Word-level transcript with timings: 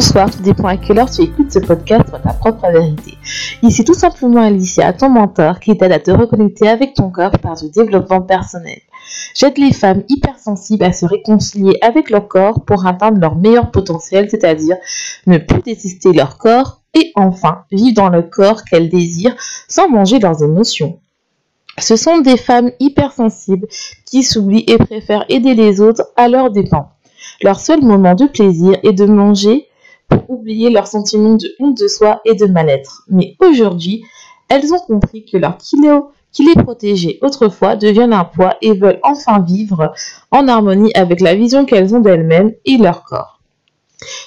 Bonsoir, 0.00 0.30
tout 0.30 0.40
dépend 0.42 0.68
à 0.68 0.78
quelle 0.78 0.98
heure 0.98 1.10
tu 1.10 1.20
écoutes 1.20 1.52
ce 1.52 1.58
podcast 1.58 2.08
pour 2.08 2.22
ta 2.22 2.32
propre 2.32 2.72
vérité. 2.72 3.18
Ici 3.62 3.84
tout 3.84 3.92
simplement 3.92 4.40
Alicia, 4.40 4.94
ton 4.94 5.10
mentor, 5.10 5.60
qui 5.60 5.76
t'aide 5.76 5.92
à 5.92 5.98
te 5.98 6.10
reconnecter 6.10 6.68
avec 6.68 6.94
ton 6.94 7.10
corps 7.10 7.38
par 7.38 7.54
du 7.56 7.68
développement 7.68 8.22
personnel. 8.22 8.78
J'aide 9.34 9.58
les 9.58 9.74
femmes 9.74 10.02
hypersensibles 10.08 10.84
à 10.84 10.94
se 10.94 11.04
réconcilier 11.04 11.76
avec 11.82 12.08
leur 12.08 12.28
corps 12.28 12.64
pour 12.64 12.86
atteindre 12.86 13.20
leur 13.20 13.36
meilleur 13.36 13.70
potentiel, 13.70 14.30
c'est-à-dire 14.30 14.76
ne 15.26 15.36
plus 15.36 15.60
détester 15.60 16.14
leur 16.14 16.38
corps 16.38 16.80
et 16.94 17.12
enfin 17.14 17.64
vivre 17.70 17.94
dans 17.94 18.08
le 18.08 18.22
corps 18.22 18.64
qu'elles 18.64 18.88
désirent 18.88 19.36
sans 19.68 19.90
manger 19.90 20.18
leurs 20.18 20.42
émotions. 20.42 20.98
Ce 21.76 21.96
sont 21.96 22.22
des 22.22 22.38
femmes 22.38 22.70
hypersensibles 22.80 23.68
qui 24.06 24.22
s'oublient 24.22 24.64
et 24.66 24.78
préfèrent 24.78 25.26
aider 25.28 25.52
les 25.52 25.82
autres 25.82 26.06
à 26.16 26.28
leur 26.28 26.50
dépens. 26.50 26.88
Leur 27.42 27.60
seul 27.60 27.82
moment 27.82 28.14
de 28.14 28.24
plaisir 28.24 28.78
est 28.82 28.94
de 28.94 29.04
manger 29.04 29.66
pour 30.10 30.28
oublier 30.28 30.70
leurs 30.70 30.86
sentiments 30.86 31.36
de 31.36 31.48
honte 31.58 31.78
de 31.78 31.88
soi 31.88 32.20
et 32.24 32.34
de 32.34 32.46
mal-être. 32.46 33.04
Mais 33.08 33.36
aujourd'hui, 33.38 34.04
elles 34.48 34.74
ont 34.74 34.80
compris 34.80 35.24
que 35.24 35.36
leur 35.36 35.56
kilo 35.56 36.10
qui 36.32 36.44
les 36.44 36.62
protégeait 36.62 37.18
autrefois 37.22 37.76
deviennent 37.76 38.12
un 38.12 38.24
poids 38.24 38.56
et 38.60 38.72
veulent 38.72 39.00
enfin 39.02 39.40
vivre 39.40 39.92
en 40.30 40.48
harmonie 40.48 40.92
avec 40.94 41.20
la 41.20 41.34
vision 41.34 41.64
qu'elles 41.64 41.94
ont 41.94 42.00
d'elles-mêmes 42.00 42.52
et 42.64 42.76
leur 42.76 43.02
corps. 43.04 43.40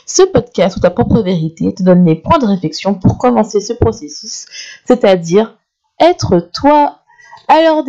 Ce 0.06 0.24
podcast 0.24 0.78
ou 0.78 0.80
ta 0.80 0.92
propre 0.92 1.22
vérité 1.22 1.74
te 1.74 1.84
donne 1.84 2.06
les 2.06 2.16
points 2.16 2.40
de 2.40 2.46
réflexion 2.46 2.94
pour 2.94 3.18
commencer 3.18 3.60
ce 3.60 3.74
processus, 3.74 4.46
c'est-à-dire 4.86 5.58
être 6.00 6.50
toi. 6.54 7.00
Alors 7.48 7.84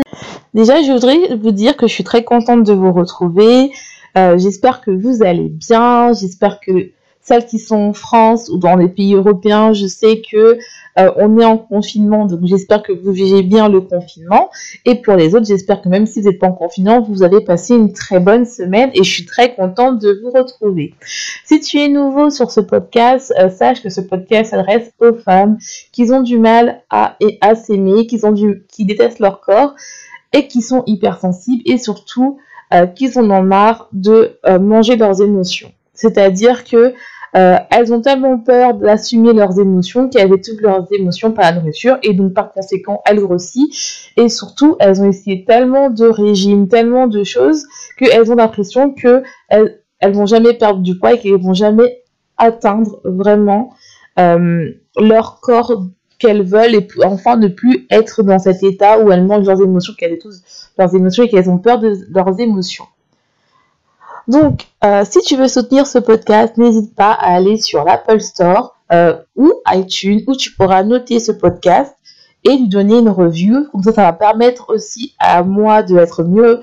déjà, 0.55 0.83
je 0.83 0.93
voudrais 0.93 1.37
vous 1.37 1.51
dire 1.51 1.77
que 1.77 1.87
je 1.87 1.93
suis 1.93 2.05
très 2.05 2.25
contente 2.25 2.65
de 2.65 2.73
vous 2.73 2.93
retrouver. 2.93 3.71
Euh, 4.17 4.39
j'espère 4.39 4.81
que 4.81 4.91
vous 4.91 5.23
allez 5.23 5.49
bien. 5.49 6.13
J'espère 6.13 6.61
que 6.61 6.91
celles 7.25 7.47
qui 7.47 7.59
sont 7.59 7.77
en 7.77 7.93
France 7.95 8.49
ou 8.51 8.59
dans 8.59 8.77
les 8.77 8.89
pays 8.89 9.15
européens, 9.15 9.73
je 9.73 9.87
sais 9.87 10.23
que 10.31 10.59
euh, 10.99 11.11
on 11.17 11.39
est 11.41 11.45
en 11.45 11.59
confinement, 11.59 12.27
donc 12.27 12.41
j'espère 12.45 12.83
que 12.83 12.93
vous 12.93 13.11
vivez 13.13 13.43
bien 13.43 13.69
le 13.69 13.81
confinement. 13.81 14.51
Et 14.85 14.97
pour 14.97 15.15
les 15.15 15.35
autres, 15.35 15.47
j'espère 15.47 15.83
que 15.83 15.89
même 15.89 16.07
si 16.07 16.21
vous 16.21 16.29
n'êtes 16.29 16.39
pas 16.39 16.49
en 16.49 16.53
confinement, 16.53 17.01
vous 17.01 17.23
avez 17.23 17.41
passé 17.41 17.75
une 17.75 17.93
très 17.93 18.21
bonne 18.21 18.45
semaine 18.45 18.91
et 18.95 19.03
je 19.03 19.11
suis 19.11 19.25
très 19.25 19.55
contente 19.55 19.99
de 20.01 20.21
vous 20.23 20.31
retrouver. 20.31 20.95
Si 21.45 21.61
tu 21.61 21.79
es 21.79 21.89
nouveau 21.89 22.31
sur 22.31 22.51
ce 22.51 22.61
podcast, 22.61 23.33
euh, 23.41 23.49
sache 23.49 23.83
que 23.83 23.89
ce 23.89 24.03
podcast 24.03 24.51
s'adresse 24.51 24.93
aux 25.01 25.15
femmes 25.15 25.59
qui 25.93 26.13
ont 26.13 26.23
du 26.23 26.39
mal 26.39 26.83
à, 26.91 27.17
à 27.41 27.55
s'aimer, 27.55 28.07
qui, 28.07 28.21
qui 28.69 28.85
détestent 28.85 29.19
leur 29.19 29.41
corps 29.41 29.75
et 30.35 30.47
qui 30.47 30.61
sont 30.61 30.83
hypersensibles 30.87 31.63
et 31.65 31.79
surtout 31.79 32.39
euh, 32.73 32.87
qui 32.87 33.11
en 33.17 33.31
ont 33.31 33.43
marre 33.43 33.89
de 33.93 34.39
euh, 34.47 34.59
manger 34.59 34.97
leurs 34.97 35.23
émotions. 35.23 35.73
C'est-à-dire 35.95 36.65
que 36.65 36.93
euh, 37.37 37.57
elles 37.71 37.93
ont 37.93 38.01
tellement 38.01 38.39
peur 38.39 38.75
d'assumer 38.75 39.33
leurs 39.33 39.59
émotions 39.59 40.09
qu'elles 40.09 40.31
toutes 40.41 40.61
leurs 40.61 40.87
émotions 40.93 41.33
par 41.33 41.45
la 41.47 41.61
nourriture 41.61 41.99
et 42.03 42.15
donc 42.15 42.33
par 42.33 42.53
conséquent 42.53 43.03
elles 43.07 43.21
grossissent 43.21 44.11
et 44.17 44.29
surtout 44.29 44.77
elles 44.79 45.03
ont 45.03 45.09
essayé 45.09 45.45
tellement 45.45 45.91
de 45.91 46.07
régimes, 46.07 46.69
tellement 46.69 47.07
de 47.07 47.25
choses 47.25 47.67
qu'elles 47.99 48.31
ont 48.31 48.37
l'impression 48.37 48.93
que 48.93 49.23
elles, 49.49 49.81
vont 50.13 50.27
jamais 50.27 50.53
perdre 50.55 50.81
du 50.81 50.99
poids 50.99 51.15
et 51.15 51.19
qu'elles 51.19 51.41
vont 51.41 51.55
jamais 51.55 52.03
atteindre 52.37 53.01
vraiment 53.05 53.75
leur 54.17 55.41
corps 55.41 55.87
qu'elles 56.19 56.43
veulent 56.43 56.75
et 56.75 56.87
enfin 57.05 57.37
ne 57.37 57.49
plus 57.49 57.87
être 57.91 58.23
dans 58.23 58.39
cet 58.39 58.63
état 58.63 58.99
où 58.99 59.11
elles 59.11 59.25
mangent 59.25 59.47
leurs 59.47 59.61
émotions, 59.61 59.93
qu'elles 59.99 60.19
tous 60.19 60.43
leurs 60.79 60.95
émotions 60.95 61.25
et 61.25 61.29
qu'elles 61.29 61.51
ont 61.51 61.59
peur 61.59 61.79
de 61.79 61.97
leurs 62.11 62.41
émotions. 62.41 62.85
Donc, 64.27 64.67
euh, 64.85 65.05
si 65.05 65.21
tu 65.21 65.37
veux 65.37 65.49
soutenir 65.49 65.87
ce 65.87 65.99
podcast, 65.99 66.57
n'hésite 66.57 66.95
pas 66.95 67.13
à 67.13 67.35
aller 67.35 67.59
sur 67.59 67.85
l'Apple 67.85 68.21
Store 68.21 68.77
euh, 68.93 69.17
ou 69.37 69.53
iTunes 69.69 70.23
où 70.27 70.35
tu 70.35 70.53
pourras 70.53 70.83
noter 70.83 71.21
ce 71.21 71.33
podcast 71.33 71.95
et 72.45 72.57
lui 72.57 72.69
donner 72.69 72.99
une 72.99 73.11
review. 73.11 73.67
Comme 73.71 73.83
ça, 73.83 73.93
ça 73.93 74.03
va 74.03 74.13
permettre 74.13 74.73
aussi 74.73 75.15
à 75.19 75.43
moi 75.43 75.83
de 75.83 75.97
être 75.97 76.23
mieux 76.25 76.63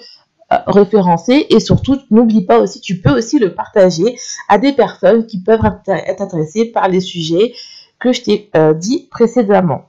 euh, 0.52 0.58
référencé 0.66 1.46
et 1.50 1.60
surtout, 1.60 2.00
n'oublie 2.10 2.46
pas 2.46 2.60
aussi, 2.60 2.82
tu 2.82 3.00
peux 3.00 3.12
aussi 3.12 3.38
le 3.38 3.54
partager 3.54 4.18
à 4.50 4.58
des 4.58 4.74
personnes 4.74 5.28
qui 5.28 5.42
peuvent 5.42 5.62
être 5.88 6.22
intéressées 6.22 6.66
par 6.66 6.88
les 6.88 7.00
sujets 7.00 7.54
que 8.00 8.12
je 8.12 8.24
t'ai 8.24 8.50
dit 8.78 9.08
précédemment. 9.12 9.86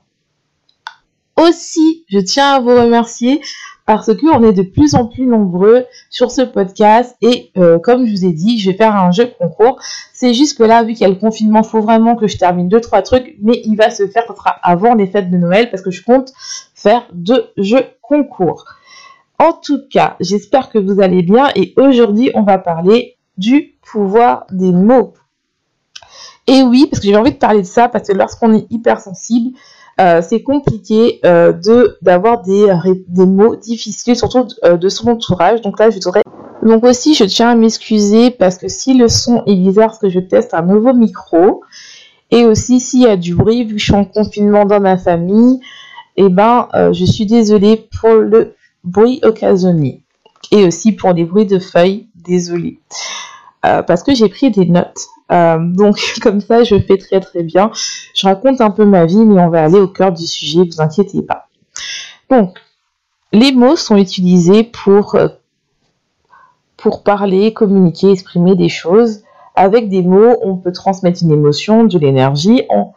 Aussi, 1.35 2.05
je 2.09 2.19
tiens 2.19 2.53
à 2.53 2.59
vous 2.59 2.69
remercier 2.69 3.41
parce 3.85 4.13
que 4.13 4.25
on 4.33 4.43
est 4.43 4.53
de 4.53 4.61
plus 4.61 4.95
en 4.95 5.07
plus 5.07 5.25
nombreux 5.25 5.85
sur 6.09 6.31
ce 6.31 6.41
podcast 6.41 7.17
et 7.21 7.51
euh, 7.57 7.79
comme 7.79 8.05
je 8.05 8.11
vous 8.11 8.25
ai 8.25 8.31
dit, 8.31 8.59
je 8.59 8.71
vais 8.71 8.77
faire 8.77 8.95
un 8.95 9.11
jeu 9.11 9.31
concours. 9.37 9.79
C'est 10.13 10.33
juste 10.33 10.57
que 10.57 10.63
là, 10.63 10.83
vu 10.83 10.93
qu'il 10.93 11.01
y 11.01 11.05
a 11.05 11.09
le 11.09 11.19
confinement, 11.19 11.63
faut 11.63 11.81
vraiment 11.81 12.15
que 12.15 12.27
je 12.27 12.37
termine 12.37 12.69
deux 12.69 12.79
trois 12.79 13.01
trucs, 13.01 13.35
mais 13.41 13.61
il 13.65 13.75
va 13.75 13.89
se 13.89 14.07
faire, 14.07 14.23
ça 14.27 14.35
sera 14.35 14.51
avant 14.63 14.95
les 14.95 15.07
fêtes 15.07 15.29
de 15.29 15.37
Noël 15.37 15.69
parce 15.69 15.83
que 15.83 15.91
je 15.91 16.03
compte 16.03 16.31
faire 16.73 17.05
deux 17.13 17.45
jeux 17.57 17.85
concours. 18.01 18.65
En 19.39 19.53
tout 19.53 19.81
cas, 19.91 20.15
j'espère 20.21 20.69
que 20.69 20.77
vous 20.77 21.01
allez 21.01 21.21
bien 21.21 21.49
et 21.55 21.73
aujourd'hui, 21.75 22.31
on 22.35 22.43
va 22.43 22.57
parler 22.57 23.17
du 23.37 23.75
pouvoir 23.81 24.45
des 24.51 24.71
mots. 24.71 25.13
Et 26.47 26.61
oui, 26.61 26.87
parce 26.89 27.01
que 27.01 27.07
j'ai 27.07 27.15
envie 27.15 27.31
de 27.31 27.37
parler 27.37 27.61
de 27.61 27.67
ça 27.67 27.89
parce 27.89 28.07
que 28.07 28.13
lorsqu'on 28.13 28.53
est 28.53 28.65
hypersensible, 28.69 29.57
euh, 30.01 30.21
c'est 30.27 30.41
compliqué 30.41 31.19
euh, 31.23 31.53
de 31.53 31.97
d'avoir 32.01 32.41
des, 32.41 32.67
mots 33.25 33.55
difficiles, 33.55 34.15
surtout 34.15 34.47
euh, 34.63 34.77
de 34.77 34.89
son 34.89 35.09
entourage. 35.09 35.61
Donc 35.61 35.79
là, 35.79 35.89
je 35.89 35.99
voudrais... 35.99 36.23
Donc 36.63 36.83
aussi, 36.83 37.13
je 37.13 37.25
tiens 37.25 37.49
à 37.49 37.55
m'excuser 37.55 38.31
parce 38.31 38.57
que 38.57 38.67
si 38.67 38.95
le 38.95 39.07
son 39.07 39.43
est 39.45 39.55
bizarre, 39.55 39.87
parce 39.87 39.99
que 39.99 40.09
je 40.09 40.19
teste 40.19 40.53
un 40.53 40.63
nouveau 40.63 40.93
micro, 40.93 41.61
et 42.31 42.45
aussi 42.45 42.79
s'il 42.79 43.01
y 43.01 43.07
a 43.07 43.17
du 43.17 43.35
bruit, 43.35 43.65
vu 43.65 43.75
que 43.75 43.79
je 43.79 43.85
suis 43.85 43.93
en 43.93 44.05
confinement 44.05 44.65
dans 44.65 44.79
ma 44.79 44.97
famille, 44.97 45.59
eh 46.15 46.29
ben, 46.29 46.69
je 46.93 47.05
suis 47.05 47.25
désolée 47.25 47.87
pour 47.99 48.13
le 48.13 48.55
bruit 48.83 49.19
occasionné. 49.23 50.03
Et 50.51 50.65
aussi 50.65 50.93
pour 50.93 51.13
les 51.13 51.25
bruits 51.25 51.45
de 51.45 51.59
feuilles, 51.59 52.07
désolée. 52.15 52.79
parce 53.61 54.03
que 54.03 54.15
j'ai 54.15 54.29
pris 54.29 54.49
des 54.49 54.65
notes 54.65 55.01
euh, 55.33 55.57
donc 55.59 55.99
comme 56.21 56.39
ça, 56.39 56.63
je 56.63 56.79
fais 56.79 56.97
très 56.97 57.19
très 57.19 57.43
bien. 57.43 57.71
Je 58.15 58.27
raconte 58.27 58.61
un 58.61 58.71
peu 58.71 58.85
ma 58.85 59.05
vie, 59.05 59.25
mais 59.25 59.41
on 59.41 59.49
va 59.49 59.63
aller 59.63 59.79
au 59.79 59.87
cœur 59.87 60.11
du 60.11 60.25
sujet, 60.25 60.63
vous 60.63 60.81
inquiétez 60.81 61.21
pas. 61.21 61.47
Donc, 62.29 62.57
les 63.31 63.51
mots 63.51 63.75
sont 63.75 63.97
utilisés 63.97 64.63
pour, 64.63 65.15
euh, 65.15 65.27
pour 66.77 67.03
parler, 67.03 67.53
communiquer, 67.53 68.11
exprimer 68.11 68.55
des 68.55 68.69
choses. 68.69 69.23
Avec 69.55 69.89
des 69.89 70.01
mots, 70.01 70.37
on 70.41 70.55
peut 70.55 70.71
transmettre 70.71 71.23
une 71.23 71.31
émotion, 71.31 71.83
de 71.83 71.97
l'énergie 71.97 72.63
en, 72.69 72.93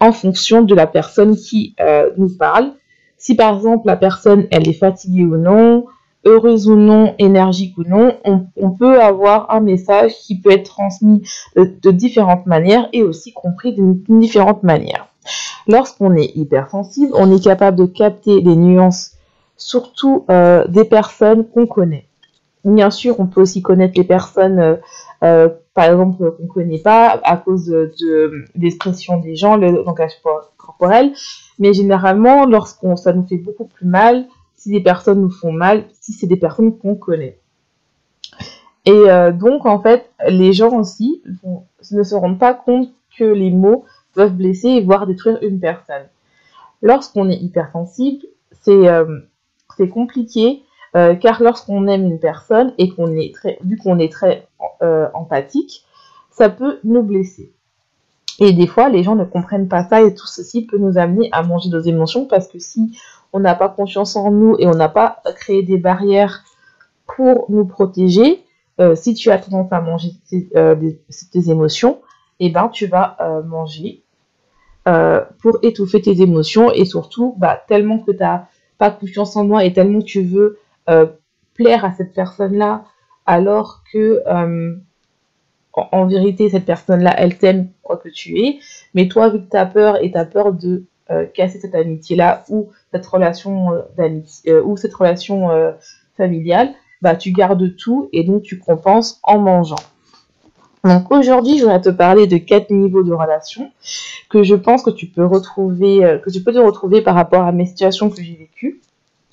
en 0.00 0.12
fonction 0.12 0.62
de 0.62 0.74
la 0.74 0.86
personne 0.86 1.36
qui 1.36 1.74
euh, 1.80 2.10
nous 2.16 2.28
parle. 2.28 2.72
Si 3.18 3.36
par 3.36 3.54
exemple 3.54 3.86
la 3.86 3.96
personne 3.96 4.48
elle 4.50 4.68
est 4.68 4.72
fatiguée 4.72 5.24
ou 5.24 5.36
non, 5.36 5.86
heureuse 6.24 6.68
ou 6.68 6.76
non, 6.76 7.14
énergique 7.18 7.76
ou 7.78 7.84
non, 7.84 8.16
on, 8.24 8.70
peut 8.70 9.00
avoir 9.00 9.50
un 9.50 9.60
message 9.60 10.12
qui 10.14 10.40
peut 10.40 10.52
être 10.52 10.64
transmis 10.64 11.22
de, 11.56 11.90
différentes 11.90 12.46
manières 12.46 12.88
et 12.92 13.02
aussi 13.02 13.32
compris 13.32 13.72
d'une 13.72 14.02
différente 14.20 14.62
manière. 14.62 15.08
Lorsqu'on 15.66 16.14
est 16.16 16.36
hypersensible, 16.36 17.12
on 17.14 17.34
est 17.34 17.42
capable 17.42 17.76
de 17.76 17.86
capter 17.86 18.40
les 18.40 18.56
nuances, 18.56 19.12
surtout 19.56 20.24
euh, 20.30 20.66
des 20.68 20.84
personnes 20.84 21.46
qu'on 21.46 21.66
connaît. 21.66 22.06
Bien 22.64 22.90
sûr, 22.90 23.18
on 23.18 23.26
peut 23.26 23.40
aussi 23.40 23.60
connaître 23.60 23.94
les 23.96 24.04
personnes, 24.04 24.60
euh, 24.60 24.76
euh, 25.24 25.48
par 25.74 25.86
exemple, 25.86 26.16
qu'on 26.18 26.42
ne 26.42 26.48
connaît 26.48 26.78
pas 26.78 27.20
à 27.24 27.36
cause 27.36 27.66
de, 27.66 28.44
l'expression 28.54 29.18
des 29.18 29.34
gens, 29.34 29.56
le 29.56 29.82
langage 29.82 30.12
corporel, 30.56 31.12
mais 31.58 31.72
généralement, 31.72 32.46
lorsqu'on 32.46 32.94
ça 32.94 33.12
nous 33.12 33.26
fait 33.26 33.36
beaucoup 33.36 33.64
plus 33.64 33.86
mal, 33.86 34.26
si 34.62 34.70
des 34.70 34.80
personnes 34.80 35.20
nous 35.20 35.30
font 35.30 35.50
mal, 35.50 35.86
si 36.00 36.12
c'est 36.12 36.28
des 36.28 36.36
personnes 36.36 36.78
qu'on 36.78 36.94
connaît. 36.94 37.40
Et 38.84 38.92
euh, 38.92 39.32
donc, 39.32 39.66
en 39.66 39.80
fait, 39.80 40.08
les 40.28 40.52
gens 40.52 40.78
aussi 40.78 41.20
ne 41.90 42.02
se 42.04 42.14
rendent 42.14 42.38
pas 42.38 42.54
compte 42.54 42.88
que 43.18 43.24
les 43.24 43.50
mots 43.50 43.84
peuvent 44.14 44.34
blesser 44.34 44.68
et 44.68 44.80
voire 44.80 45.08
détruire 45.08 45.38
une 45.42 45.58
personne. 45.58 46.06
Lorsqu'on 46.80 47.28
est 47.28 47.36
hypersensible, 47.36 48.24
c'est 48.60 48.88
euh, 48.88 49.18
compliqué, 49.92 50.62
euh, 50.94 51.16
car 51.16 51.42
lorsqu'on 51.42 51.88
aime 51.88 52.04
une 52.04 52.20
personne 52.20 52.72
et 52.78 52.88
qu'on 52.88 53.16
est 53.16 53.34
très, 53.34 53.58
vu 53.64 53.76
qu'on 53.76 53.98
est 53.98 54.12
très 54.12 54.46
empathique, 55.14 55.84
ça 56.30 56.48
peut 56.48 56.78
nous 56.84 57.02
blesser. 57.02 57.52
Et 58.44 58.52
des 58.52 58.66
fois, 58.66 58.88
les 58.88 59.04
gens 59.04 59.14
ne 59.14 59.22
comprennent 59.22 59.68
pas 59.68 59.84
ça 59.84 60.02
et 60.02 60.14
tout 60.14 60.26
ceci 60.26 60.66
peut 60.66 60.76
nous 60.76 60.98
amener 60.98 61.28
à 61.30 61.44
manger 61.44 61.70
nos 61.70 61.78
émotions 61.78 62.26
parce 62.26 62.48
que 62.48 62.58
si 62.58 62.98
on 63.32 63.38
n'a 63.38 63.54
pas 63.54 63.68
confiance 63.68 64.16
en 64.16 64.32
nous 64.32 64.56
et 64.58 64.66
on 64.66 64.74
n'a 64.74 64.88
pas 64.88 65.22
créé 65.36 65.62
des 65.62 65.78
barrières 65.78 66.42
pour 67.06 67.46
nous 67.50 67.64
protéger, 67.64 68.42
euh, 68.80 68.96
si 68.96 69.14
tu 69.14 69.30
as 69.30 69.38
tendance 69.38 69.72
à 69.72 69.80
manger 69.80 70.10
tes, 70.28 70.48
euh, 70.56 70.74
émotions, 71.46 72.00
eh 72.40 72.50
ben, 72.50 72.68
tu 72.68 72.88
vas 72.88 73.16
euh, 73.20 73.44
manger 73.44 74.02
pour 75.40 75.60
étouffer 75.62 76.02
tes 76.02 76.20
émotions 76.20 76.72
et 76.72 76.84
surtout, 76.84 77.36
bah, 77.38 77.62
tellement 77.68 78.00
que 78.00 78.10
tu 78.10 78.18
n'as 78.18 78.46
pas 78.76 78.90
confiance 78.90 79.36
en 79.36 79.44
moi 79.44 79.64
et 79.64 79.72
tellement 79.72 80.02
tu 80.02 80.22
veux 80.22 80.58
plaire 81.54 81.84
à 81.84 81.92
cette 81.92 82.12
personne-là, 82.12 82.82
alors 83.24 83.84
que 83.92 84.20
en, 85.74 86.06
vérité, 86.06 86.50
cette 86.50 86.66
personne-là, 86.66 87.14
elle 87.16 87.38
t'aime 87.38 87.68
quoi 87.82 87.96
que 87.96 88.08
tu 88.08 88.38
es, 88.38 88.58
mais 88.94 89.08
toi, 89.08 89.28
vu 89.30 89.38
que 89.40 89.44
tu 89.44 89.72
peur 89.72 90.02
et 90.02 90.12
tu 90.12 90.18
peur 90.30 90.52
de 90.52 90.84
euh, 91.10 91.26
casser 91.26 91.60
cette 91.60 91.74
amitié-là 91.74 92.44
ou 92.48 92.70
cette 92.92 93.06
relation 93.06 93.70
d'amitié 93.96 94.54
ou 94.58 94.76
cette 94.76 94.94
relation 94.94 95.48
familiale, 96.16 96.70
bah 97.00 97.16
tu 97.16 97.32
gardes 97.32 97.76
tout 97.76 98.08
et 98.12 98.22
donc 98.22 98.42
tu 98.42 98.58
compenses 98.58 99.18
en 99.22 99.38
mangeant. 99.38 99.76
Donc 100.84 101.12
aujourd'hui, 101.12 101.58
je 101.58 101.66
vais 101.66 101.80
te 101.80 101.90
parler 101.90 102.26
de 102.26 102.38
quatre 102.38 102.70
niveaux 102.70 103.04
de 103.04 103.12
relation 103.12 103.70
que 104.28 104.42
je 104.42 104.54
pense 104.54 104.82
que 104.82 104.90
tu 104.90 105.06
peux 105.06 105.24
retrouver, 105.24 106.04
euh, 106.04 106.18
que 106.18 106.30
tu 106.30 106.42
peux 106.42 106.52
te 106.52 106.58
retrouver 106.58 107.02
par 107.02 107.14
rapport 107.14 107.42
à 107.42 107.52
mes 107.52 107.66
situations 107.66 108.10
que 108.10 108.20
j'ai 108.20 108.34
vécues. 108.34 108.80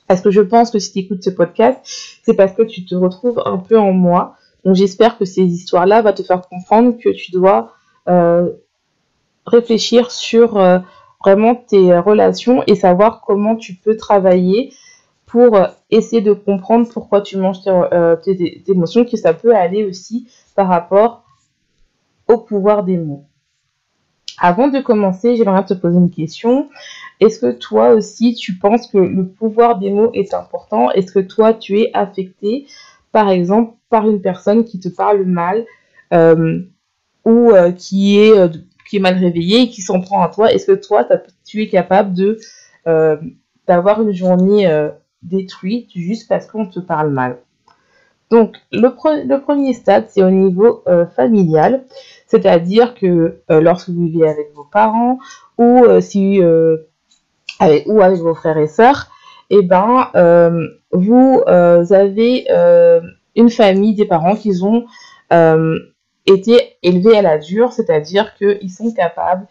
Parce 0.07 0.21
que 0.21 0.31
je 0.31 0.41
pense 0.41 0.71
que 0.71 0.79
si 0.79 0.91
tu 0.91 0.99
écoutes 0.99 1.23
ce 1.23 1.29
podcast, 1.29 1.79
c'est 2.23 2.33
parce 2.33 2.53
que 2.53 2.63
tu 2.63 2.85
te 2.85 2.95
retrouves 2.95 3.41
un 3.45 3.57
peu 3.57 3.79
en 3.79 3.93
moi. 3.93 4.35
Donc 4.65 4.75
j'espère 4.75 5.17
que 5.17 5.25
ces 5.25 5.43
histoires-là 5.43 6.01
vont 6.01 6.13
te 6.13 6.23
faire 6.23 6.41
comprendre 6.47 6.97
que 6.97 7.09
tu 7.09 7.31
dois 7.31 7.73
euh, 8.07 8.49
réfléchir 9.45 10.11
sur 10.11 10.57
euh, 10.57 10.79
vraiment 11.23 11.55
tes 11.55 11.97
relations 11.97 12.63
et 12.67 12.75
savoir 12.75 13.21
comment 13.21 13.55
tu 13.55 13.75
peux 13.75 13.97
travailler 13.97 14.73
pour 15.25 15.57
essayer 15.91 16.21
de 16.21 16.33
comprendre 16.33 16.89
pourquoi 16.91 17.21
tu 17.21 17.37
manges 17.37 17.61
tes, 17.61 18.35
tes 18.35 18.71
émotions, 18.71 19.05
que 19.05 19.15
ça 19.15 19.33
peut 19.33 19.55
aller 19.55 19.85
aussi 19.85 20.27
par 20.55 20.67
rapport 20.67 21.23
au 22.27 22.37
pouvoir 22.37 22.83
des 22.83 22.97
mots. 22.97 23.25
Avant 24.39 24.69
de 24.69 24.79
commencer, 24.79 25.35
j'aimerais 25.35 25.65
te 25.65 25.73
poser 25.73 25.97
une 25.97 26.11
question. 26.11 26.69
Est-ce 27.19 27.39
que 27.39 27.51
toi 27.51 27.89
aussi, 27.89 28.35
tu 28.35 28.57
penses 28.57 28.87
que 28.87 28.97
le 28.97 29.27
pouvoir 29.27 29.77
des 29.79 29.91
mots 29.91 30.11
est 30.13 30.33
important? 30.33 30.91
Est-ce 30.91 31.11
que 31.11 31.19
toi, 31.19 31.53
tu 31.53 31.79
es 31.79 31.91
affecté, 31.93 32.65
par 33.11 33.29
exemple, 33.29 33.73
par 33.89 34.07
une 34.07 34.21
personne 34.21 34.63
qui 34.63 34.79
te 34.79 34.89
parle 34.89 35.23
mal 35.23 35.65
euh, 36.13 36.59
ou 37.25 37.51
euh, 37.51 37.71
qui, 37.71 38.19
est, 38.19 38.37
euh, 38.37 38.49
qui 38.89 38.97
est 38.97 38.99
mal 38.99 39.15
réveillée 39.15 39.63
et 39.63 39.69
qui 39.69 39.81
s'en 39.81 39.99
prend 39.99 40.21
à 40.21 40.29
toi 40.29 40.51
Est-ce 40.51 40.67
que 40.67 40.79
toi, 40.79 41.07
tu 41.45 41.61
es 41.61 41.67
capable 41.67 42.13
de 42.13 42.37
d'avoir 43.67 44.01
une 44.01 44.13
journée 44.13 44.67
détruite 45.21 45.91
juste 45.93 46.27
parce 46.27 46.47
qu'on 46.47 46.65
te 46.65 46.79
parle 46.79 47.11
mal? 47.11 47.37
Donc, 48.31 48.55
le, 48.71 48.89
le, 49.27 49.37
premier 49.41 49.73
stade, 49.73 50.05
c'est 50.09 50.23
au 50.23 50.31
niveau 50.31 50.83
familial. 51.15 51.85
C'est-à-dire 52.25 52.95
que 52.95 53.41
lorsque 53.47 53.89
vous 53.89 54.05
vivez 54.05 54.27
avec 54.27 54.51
vos 54.55 54.63
parents 54.63 55.19
ou 55.59 55.83
si 55.99 56.41
avec, 57.59 57.83
ou 57.85 58.01
avec 58.01 58.19
vos 58.21 58.33
frères 58.33 58.57
et 58.57 58.67
sœurs, 58.67 59.11
eh 59.51 59.61
ben 59.61 60.09
vous 60.91 61.41
avez 61.47 62.47
une 63.35 63.49
famille 63.49 63.95
des 63.95 64.05
parents 64.05 64.35
qui 64.35 64.51
ont 64.63 64.85
été 66.25 66.77
élevés 66.83 67.17
à 67.17 67.21
la 67.21 67.37
dure, 67.37 67.71
c'est-à-dire 67.73 68.35
qu'ils 68.35 68.71
sont 68.71 68.91
capables 68.93 69.47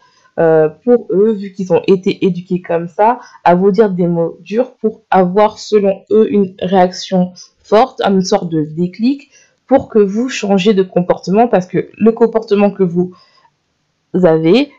pour 0.83 1.07
eux, 1.11 1.33
vu 1.33 1.51
qu'ils 1.51 1.73
ont 1.73 1.81
été 1.87 2.25
éduqués 2.25 2.61
comme 2.61 2.87
ça, 2.87 3.19
à 3.43 3.55
vous 3.55 3.71
dire 3.71 3.89
des 3.89 4.07
mots 4.07 4.37
durs 4.41 4.75
pour 4.75 5.01
avoir, 5.09 5.59
selon 5.59 6.03
eux, 6.11 6.31
une 6.31 6.55
réaction 6.61 7.33
forte, 7.61 8.01
une 8.01 8.21
sorte 8.21 8.49
de 8.49 8.63
déclic 8.63 9.29
pour 9.67 9.89
que 9.89 9.99
vous 9.99 10.29
changiez 10.29 10.73
de 10.73 10.81
comportement 10.81 11.47
parce 11.47 11.67
que 11.67 11.89
le 11.97 12.11
comportement 12.11 12.71
que 12.71 12.83
vous 12.83 13.13
avez, 14.23 14.71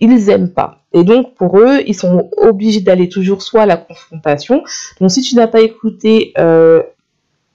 ils 0.00 0.26
n'aiment 0.26 0.52
pas. 0.52 0.81
Et 0.94 1.04
donc, 1.04 1.34
pour 1.34 1.58
eux, 1.58 1.80
ils 1.86 1.94
sont 1.94 2.30
obligés 2.36 2.80
d'aller 2.80 3.08
toujours 3.08 3.42
soit 3.42 3.62
à 3.62 3.66
la 3.66 3.76
confrontation. 3.76 4.62
Donc, 5.00 5.10
si 5.10 5.22
tu 5.22 5.34
n'as 5.36 5.46
pas 5.46 5.60
écouté 5.60 6.32
euh, 6.38 6.82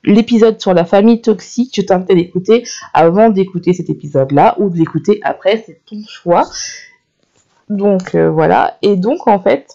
l'épisode 0.03 0.59
sur 0.59 0.73
la 0.73 0.85
famille 0.85 1.21
toxique, 1.21 1.73
je 1.75 1.81
t'invite 1.81 2.09
à 2.09 2.15
l'écouter 2.15 2.63
avant 2.93 3.29
d'écouter 3.29 3.73
cet 3.73 3.89
épisode-là 3.89 4.55
ou 4.59 4.69
de 4.69 4.77
l'écouter 4.77 5.19
après, 5.23 5.63
c'est 5.65 5.81
ton 5.85 6.01
choix. 6.07 6.43
Donc, 7.69 8.15
euh, 8.15 8.29
voilà. 8.29 8.77
Et 8.81 8.95
donc, 8.95 9.27
en 9.27 9.39
fait, 9.39 9.67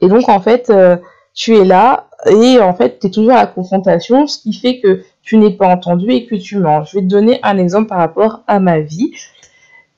et 0.00 0.08
donc, 0.08 0.28
en 0.28 0.40
fait, 0.40 0.70
euh, 0.70 0.96
tu 1.34 1.56
es 1.56 1.64
là 1.64 2.08
et 2.26 2.58
en 2.60 2.74
fait, 2.74 2.98
tu 2.98 3.06
es 3.06 3.10
toujours 3.10 3.32
à 3.32 3.42
la 3.42 3.46
confrontation, 3.46 4.26
ce 4.26 4.38
qui 4.38 4.52
fait 4.52 4.80
que 4.80 5.02
tu 5.22 5.36
n'es 5.38 5.50
pas 5.50 5.68
entendu 5.68 6.10
et 6.10 6.26
que 6.26 6.34
tu 6.34 6.58
manges. 6.58 6.90
Je 6.90 6.98
vais 6.98 7.02
te 7.02 7.08
donner 7.08 7.40
un 7.42 7.58
exemple 7.58 7.88
par 7.88 7.98
rapport 7.98 8.42
à 8.46 8.60
ma 8.60 8.80
vie. 8.80 9.12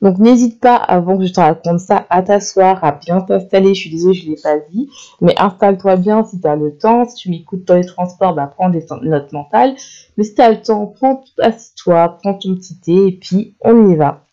Donc 0.01 0.19
n'hésite 0.19 0.61
pas, 0.61 0.77
avant 0.77 1.19
que 1.19 1.27
je 1.27 1.33
te 1.33 1.41
raconte 1.41 1.81
ça, 1.81 2.07
à 2.09 2.23
t'asseoir, 2.23 2.85
à 2.85 2.93
bien 2.93 3.21
t'installer. 3.21 3.75
Je 3.75 3.81
suis 3.81 3.91
désolée, 3.91 4.15
je 4.15 4.27
ne 4.27 4.31
l'ai 4.35 4.41
pas 4.41 4.59
dit. 4.71 4.89
Mais 5.21 5.35
installe-toi 5.39 5.97
bien 5.97 6.25
si 6.25 6.41
tu 6.41 6.47
as 6.47 6.57
le 6.57 6.77
temps. 6.77 7.09
Si 7.09 7.17
tu 7.17 7.31
m'écoutes 7.31 7.65
dans 7.65 7.75
les 7.75 7.87
transports, 7.87 8.35
bah, 8.35 8.51
prends 8.55 8.69
des 8.69 8.85
notes 9.03 9.33
mentales. 9.33 9.75
Mais 10.17 10.25
si 10.25 10.35
tu 10.35 10.41
as 10.41 10.51
le 10.51 10.61
temps, 10.61 10.87
prends, 10.87 11.25
assis-toi, 11.41 12.19
prends 12.23 12.35
ton 12.35 12.55
petit 12.55 12.79
thé 12.79 13.07
et 13.09 13.13
puis 13.13 13.57
on 13.61 13.91
y 13.91 13.97
va. 13.97 14.25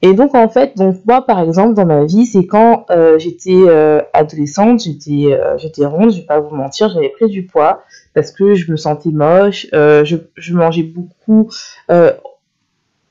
Et 0.00 0.14
donc 0.14 0.34
en 0.36 0.48
fait, 0.48 0.76
donc 0.76 0.96
moi 1.06 1.22
par 1.22 1.40
exemple 1.40 1.74
dans 1.74 1.84
ma 1.84 2.04
vie, 2.04 2.24
c'est 2.24 2.46
quand 2.46 2.86
euh, 2.88 3.18
j'étais 3.18 3.64
euh, 3.66 4.00
adolescente, 4.12 4.80
j'étais 4.84 5.32
euh, 5.32 5.58
j'étais 5.58 5.84
ronde, 5.86 6.12
je 6.12 6.18
vais 6.18 6.26
pas 6.26 6.38
vous 6.38 6.54
mentir, 6.54 6.88
j'avais 6.88 7.08
pris 7.08 7.26
du 7.26 7.46
poids 7.46 7.82
parce 8.14 8.30
que 8.30 8.54
je 8.54 8.70
me 8.70 8.76
sentais 8.76 9.10
moche, 9.10 9.66
je, 9.72 10.16
je, 10.36 10.54
mangeais 10.54 10.84
beaucoup, 10.84 11.50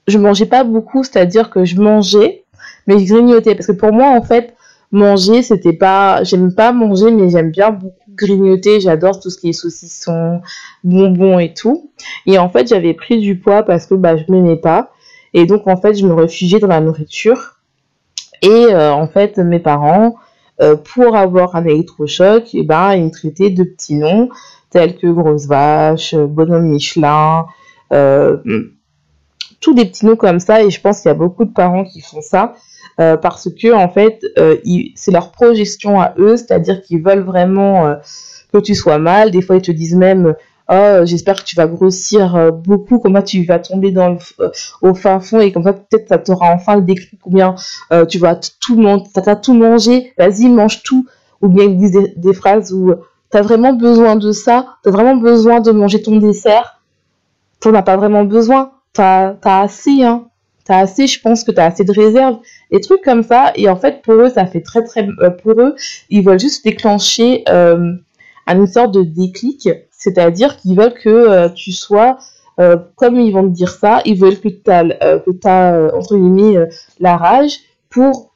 je 0.07 0.17
mangeais 0.17 0.45
pas 0.45 0.63
beaucoup, 0.63 1.03
c'est-à-dire 1.03 1.49
que 1.49 1.65
je 1.65 1.79
mangeais, 1.79 2.43
mais 2.87 2.99
je 2.99 3.13
grignotais 3.13 3.55
parce 3.55 3.67
que 3.67 3.73
pour 3.73 3.91
moi 3.91 4.07
en 4.07 4.21
fait 4.21 4.55
manger 4.91 5.41
c'était 5.41 5.73
pas, 5.73 6.23
j'aime 6.23 6.53
pas 6.53 6.71
manger 6.71 7.11
mais 7.11 7.29
j'aime 7.29 7.51
bien 7.51 7.71
beaucoup 7.71 7.95
grignoter, 8.15 8.79
j'adore 8.79 9.19
tout 9.19 9.29
ce 9.29 9.37
qui 9.37 9.49
est 9.49 9.53
saucisson, 9.53 10.41
bonbons 10.83 11.39
et 11.39 11.53
tout. 11.53 11.91
Et 12.25 12.37
en 12.37 12.49
fait 12.49 12.67
j'avais 12.67 12.93
pris 12.93 13.19
du 13.19 13.37
poids 13.37 13.63
parce 13.63 13.85
que 13.85 13.95
bah 13.95 14.15
je 14.17 14.23
m'aimais 14.31 14.55
pas. 14.55 14.91
Et 15.33 15.45
donc, 15.45 15.67
en 15.67 15.77
fait, 15.77 15.93
je 15.93 16.05
me 16.07 16.13
réfugiais 16.13 16.59
dans 16.59 16.67
la 16.67 16.81
nourriture. 16.81 17.57
Et 18.41 18.49
euh, 18.49 18.91
en 18.91 19.07
fait, 19.07 19.37
mes 19.37 19.59
parents, 19.59 20.15
euh, 20.61 20.75
pour 20.75 21.15
avoir 21.15 21.55
un 21.55 21.65
électrochoc, 21.65 22.49
eh 22.53 22.63
ben, 22.63 22.93
ils 22.93 23.05
me 23.05 23.11
traitaient 23.11 23.49
de 23.49 23.63
petits 23.63 23.95
noms 23.95 24.29
tels 24.69 24.97
que 24.97 25.07
grosse 25.07 25.47
vache, 25.47 26.15
bonhomme 26.15 26.69
Michelin, 26.69 27.45
euh, 27.93 28.37
tous 29.59 29.73
des 29.73 29.85
petits 29.85 30.05
noms 30.05 30.15
comme 30.15 30.39
ça. 30.39 30.63
Et 30.63 30.69
je 30.69 30.81
pense 30.81 31.01
qu'il 31.01 31.09
y 31.09 31.11
a 31.11 31.15
beaucoup 31.15 31.45
de 31.45 31.53
parents 31.53 31.83
qui 31.83 32.01
font 32.01 32.21
ça. 32.21 32.53
parce 32.97 33.49
que 33.49 33.73
en 33.73 33.89
fait, 33.89 34.25
c'est 34.95 35.11
leur 35.11 35.31
projection 35.31 35.99
à 36.01 36.13
eux, 36.17 36.37
c'est-à-dire 36.37 36.81
qu'ils 36.81 37.01
veulent 37.03 37.23
vraiment 37.23 37.95
que 38.53 38.59
tu 38.59 38.75
sois 38.75 38.97
mal. 38.97 39.31
Des 39.31 39.41
fois, 39.41 39.57
ils 39.57 39.61
te 39.61 39.71
disent 39.71 39.95
même 39.95 40.35
oh 40.69 41.05
j'espère 41.05 41.35
que 41.35 41.43
tu 41.43 41.55
vas 41.55 41.67
grossir 41.67 42.35
euh, 42.35 42.51
beaucoup 42.51 42.99
comment 42.99 43.21
tu 43.21 43.43
vas 43.43 43.59
tomber 43.59 43.91
dans 43.91 44.09
le, 44.09 44.17
euh, 44.39 44.49
au 44.81 44.93
fin 44.93 45.19
fond 45.19 45.39
et 45.39 45.51
comme 45.51 45.63
ça 45.63 45.73
peut-être 45.73 46.09
ça 46.09 46.17
t'aura 46.17 46.51
enfin 46.51 46.75
le 46.75 46.81
déclic 46.81 47.25
ou 47.25 47.31
bien 47.31 47.55
euh, 47.91 48.05
tu 48.05 48.17
vas 48.17 48.35
tout 48.35 48.75
manger 49.53 50.13
vas-y 50.17 50.49
mange 50.49 50.83
tout 50.83 51.05
ou 51.41 51.47
bien 51.47 51.65
ils 51.65 51.77
disent 51.77 52.13
des, 52.15 52.33
phrases 52.33 52.73
où 52.73 52.93
t'as 53.29 53.41
vraiment 53.41 53.73
besoin 53.73 54.15
de 54.15 54.31
ça 54.31 54.77
t'as 54.83 54.91
vraiment 54.91 55.15
besoin 55.15 55.61
de 55.61 55.71
manger 55.71 56.01
ton 56.01 56.17
dessert 56.17 56.81
t'en 57.59 57.73
as 57.73 57.83
pas 57.83 57.97
vraiment 57.97 58.25
besoin 58.25 58.71
t'as 58.97 59.35
as 59.43 59.61
assez 59.61 60.03
hein. 60.03 60.27
T'as 60.65 60.79
assez 60.79 61.07
je 61.07 61.21
pense 61.21 61.45
que 61.45 61.51
t'as 61.51 61.65
assez 61.65 61.85
de 61.85 61.93
réserve 61.93 62.39
des 62.71 62.81
trucs 62.81 63.01
comme 63.01 63.23
ça 63.23 63.53
et 63.55 63.69
en 63.69 63.77
fait 63.77 64.01
pour 64.01 64.15
eux 64.15 64.29
ça 64.29 64.45
fait 64.45 64.59
très 64.61 64.83
très 64.83 65.07
pour 65.41 65.61
eux 65.61 65.75
ils 66.09 66.23
veulent 66.25 66.39
juste 66.39 66.65
déclencher 66.65 67.43
euh, 67.47 67.93
une 68.47 68.67
sorte 68.67 68.93
de 68.93 69.03
déclic. 69.03 69.69
C'est-à-dire 69.91 70.57
qu'ils 70.57 70.75
veulent 70.77 70.93
que 70.93 71.09
euh, 71.09 71.49
tu 71.49 71.71
sois, 71.71 72.17
euh, 72.59 72.77
comme 72.95 73.19
ils 73.19 73.31
vont 73.31 73.43
te 73.43 73.53
dire 73.53 73.71
ça, 73.71 74.01
ils 74.05 74.17
veulent 74.17 74.39
que 74.39 74.49
tu 74.49 74.69
as 75.47 75.95
entre 75.95 76.15
guillemets, 76.17 76.67
la 76.99 77.17
rage 77.17 77.59
pour 77.89 78.31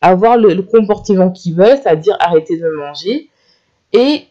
avoir 0.00 0.36
le, 0.36 0.60
comportement 0.62 1.30
qu'ils 1.30 1.54
veulent, 1.54 1.78
c'est-à-dire 1.82 2.16
arrêter 2.20 2.58
de 2.58 2.68
manger. 2.68 3.30
Et 3.92 4.26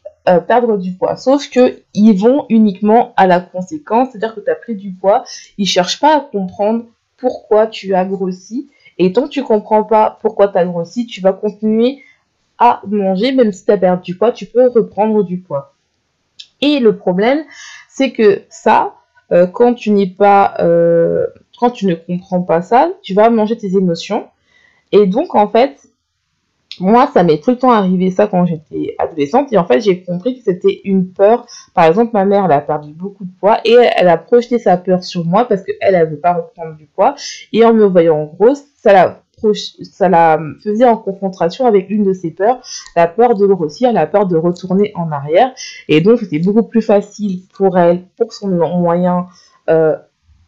perdre 0.48 0.78
du 0.78 0.94
poids. 0.94 1.16
Sauf 1.16 1.50
que 1.50 1.82
ils 1.94 2.14
vont 2.14 2.46
uniquement 2.50 3.14
à 3.16 3.28
la 3.28 3.40
conséquence, 3.40 4.10
c'est-à-dire 4.12 4.36
que 4.36 4.40
tu 4.40 4.50
as 4.50 4.56
pris 4.56 4.76
du 4.76 4.92
poids, 4.92 5.24
ils 5.58 5.68
cherchent 5.68 6.00
pas 6.00 6.18
à 6.18 6.20
comprendre 6.20 6.86
pourquoi 7.18 7.68
tu 7.68 7.94
as 7.94 8.06
grossi. 8.06 8.70
Et 8.98 9.12
tant 9.12 9.24
que 9.24 9.30
tu 9.30 9.44
comprends 9.44 9.84
pas 9.84 10.18
pourquoi 10.22 10.48
tu 10.48 10.58
as 10.58 10.66
grossi, 10.66 11.06
tu 11.06 11.22
vas 11.22 11.34
continuer 11.34 12.04
à 12.58 12.82
manger, 12.88 13.32
même 13.32 13.52
si 13.52 13.66
tu 13.66 13.72
as 13.72 13.78
perdu 13.78 14.12
du 14.12 14.18
poids, 14.18 14.32
tu 14.32 14.46
peux 14.46 14.68
reprendre 14.70 15.24
du 15.24 15.40
poids. 15.40 15.74
Et 16.62 16.80
le 16.80 16.96
problème, 16.96 17.44
c'est 17.90 18.12
que 18.12 18.44
ça, 18.50 18.96
euh, 19.32 19.48
quand 19.48 19.74
tu 19.74 19.92
n'es 19.92 20.08
pas, 20.08 20.56
euh, 20.60 21.28
quand 21.60 21.70
tu 21.70 21.86
ne 21.86 21.96
comprends 21.96 22.42
pas 22.42 22.62
ça, 22.62 22.92
tu 23.02 23.14
vas 23.14 23.30
manger 23.30 23.58
tes 23.58 23.76
émotions. 23.76 24.28
Et 24.92 25.06
donc, 25.06 25.36
en 25.36 25.48
fait, 25.50 25.90
moi, 26.80 27.10
ça 27.14 27.24
m'est 27.24 27.44
tout 27.44 27.52
le 27.52 27.58
temps 27.58 27.72
arrivé 27.72 28.12
ça 28.12 28.28
quand 28.28 28.46
j'étais 28.46 28.96
adolescente. 28.98 29.52
Et 29.54 29.58
en 29.58 29.66
fait, 29.66 29.80
j'ai 29.80 30.04
compris 30.04 30.38
que 30.38 30.44
c'était 30.44 30.82
une 30.84 31.10
peur. 31.10 31.46
Par 31.74 31.86
exemple, 31.86 32.12
ma 32.14 32.26
mère, 32.26 32.46
a 32.52 32.62
perdu 32.62 32.94
beaucoup 32.94 33.26
de 33.26 33.32
poids 33.40 33.60
et 33.66 33.76
elle 33.96 34.08
a 34.08 34.18
projeté 34.18 34.60
sa 34.60 34.78
peur 34.78 35.04
sur 35.04 35.26
moi 35.26 35.46
parce 35.46 35.64
qu'elle, 35.64 35.78
elle 35.82 36.06
ne 36.06 36.12
veut 36.12 36.20
pas 36.20 36.34
reprendre 36.34 36.76
du 36.76 36.86
poids. 36.86 37.16
Et 37.54 37.64
en 37.66 37.74
me 37.74 37.86
voyant 37.86 38.26
grosse, 38.26 38.64
ça 38.78 38.94
l'a 38.94 39.22
faisait 40.64 40.86
en 40.86 40.98
confrontation 40.98 41.66
avec 41.66 41.90
l'une 41.90 42.04
de 42.04 42.14
ses 42.14 42.32
peurs, 42.32 42.62
la 42.96 43.08
peur 43.08 43.36
de 43.36 43.46
grossir, 43.46 43.92
la 43.92 44.08
peur 44.08 44.26
de 44.28 44.38
retourner 44.38 44.92
en 44.96 45.12
arrière. 45.12 45.54
Et 45.88 46.02
donc, 46.02 46.20
c'était 46.20 46.40
beaucoup 46.40 46.64
plus 46.64 46.82
facile 46.82 47.42
pour 47.54 47.78
elle, 47.78 48.04
pour 48.18 48.34
son 48.34 48.48
moyen, 48.48 49.28
euh, 49.70 49.96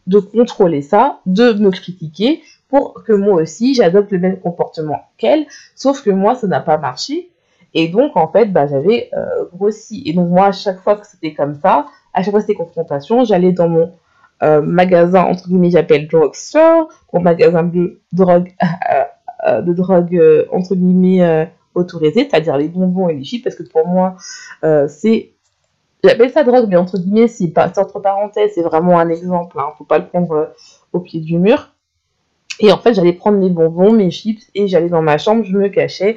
de 0.06 0.18
contrôler 0.18 0.82
ça, 0.82 1.20
de 1.26 1.52
me 1.52 1.70
critiquer 1.70 2.40
pour 2.68 3.02
que 3.04 3.12
moi 3.12 3.42
aussi 3.42 3.74
j'adopte 3.74 4.12
le 4.12 4.18
même 4.18 4.38
comportement 4.38 5.00
qu'elle, 5.16 5.46
sauf 5.74 6.02
que 6.02 6.10
moi 6.10 6.34
ça 6.34 6.46
n'a 6.46 6.60
pas 6.60 6.78
marché. 6.78 7.30
Et 7.74 7.88
donc 7.88 8.16
en 8.16 8.28
fait, 8.28 8.46
bah, 8.46 8.66
j'avais 8.66 9.10
euh, 9.12 9.44
grossi. 9.54 10.02
Et 10.06 10.12
donc 10.12 10.28
moi, 10.28 10.46
à 10.46 10.52
chaque 10.52 10.80
fois 10.80 10.96
que 10.96 11.06
c'était 11.06 11.34
comme 11.34 11.54
ça, 11.54 11.86
à 12.14 12.22
chaque 12.22 12.30
fois 12.30 12.40
que 12.40 12.46
c'était 12.46 12.56
confrontation, 12.56 13.24
j'allais 13.24 13.52
dans 13.52 13.68
mon 13.68 13.92
euh, 14.42 14.62
magasin, 14.62 15.24
entre 15.24 15.48
guillemets, 15.48 15.70
j'appelle 15.70 16.08
drugstore, 16.08 16.88
mon 17.12 17.20
magasin 17.20 17.64
de 17.64 18.00
drogue, 18.12 18.52
euh, 19.46 19.60
de 19.60 19.72
drogue, 19.72 20.20
entre 20.50 20.74
guillemets, 20.74 21.50
autorisé, 21.74 22.26
c'est-à-dire 22.28 22.56
les 22.56 22.68
bonbons 22.68 23.08
et 23.08 23.14
les 23.14 23.24
chips, 23.24 23.44
parce 23.44 23.56
que 23.56 23.64
pour 23.64 23.86
moi, 23.86 24.16
c'est 24.88 25.32
J'appelle 26.04 26.30
ça 26.30 26.44
drogue, 26.44 26.66
mais 26.68 26.76
entre 26.76 26.96
guillemets, 26.96 27.26
c'est 27.26 27.58
entre 27.58 27.98
parenthèses, 27.98 28.52
c'est 28.54 28.62
vraiment 28.62 29.00
un 29.00 29.08
exemple. 29.08 29.58
Hein, 29.58 29.72
faut 29.76 29.84
pas 29.84 29.98
le 29.98 30.06
prendre 30.06 30.54
au 30.92 31.00
pied 31.00 31.20
du 31.20 31.38
mur. 31.38 31.74
Et 32.60 32.72
en 32.72 32.78
fait, 32.78 32.94
j'allais 32.94 33.12
prendre 33.12 33.38
mes 33.38 33.50
bonbons, 33.50 33.92
mes 33.92 34.10
chips, 34.10 34.42
et 34.54 34.68
j'allais 34.68 34.88
dans 34.88 35.02
ma 35.02 35.18
chambre, 35.18 35.44
je 35.44 35.56
me 35.56 35.68
cachais, 35.68 36.16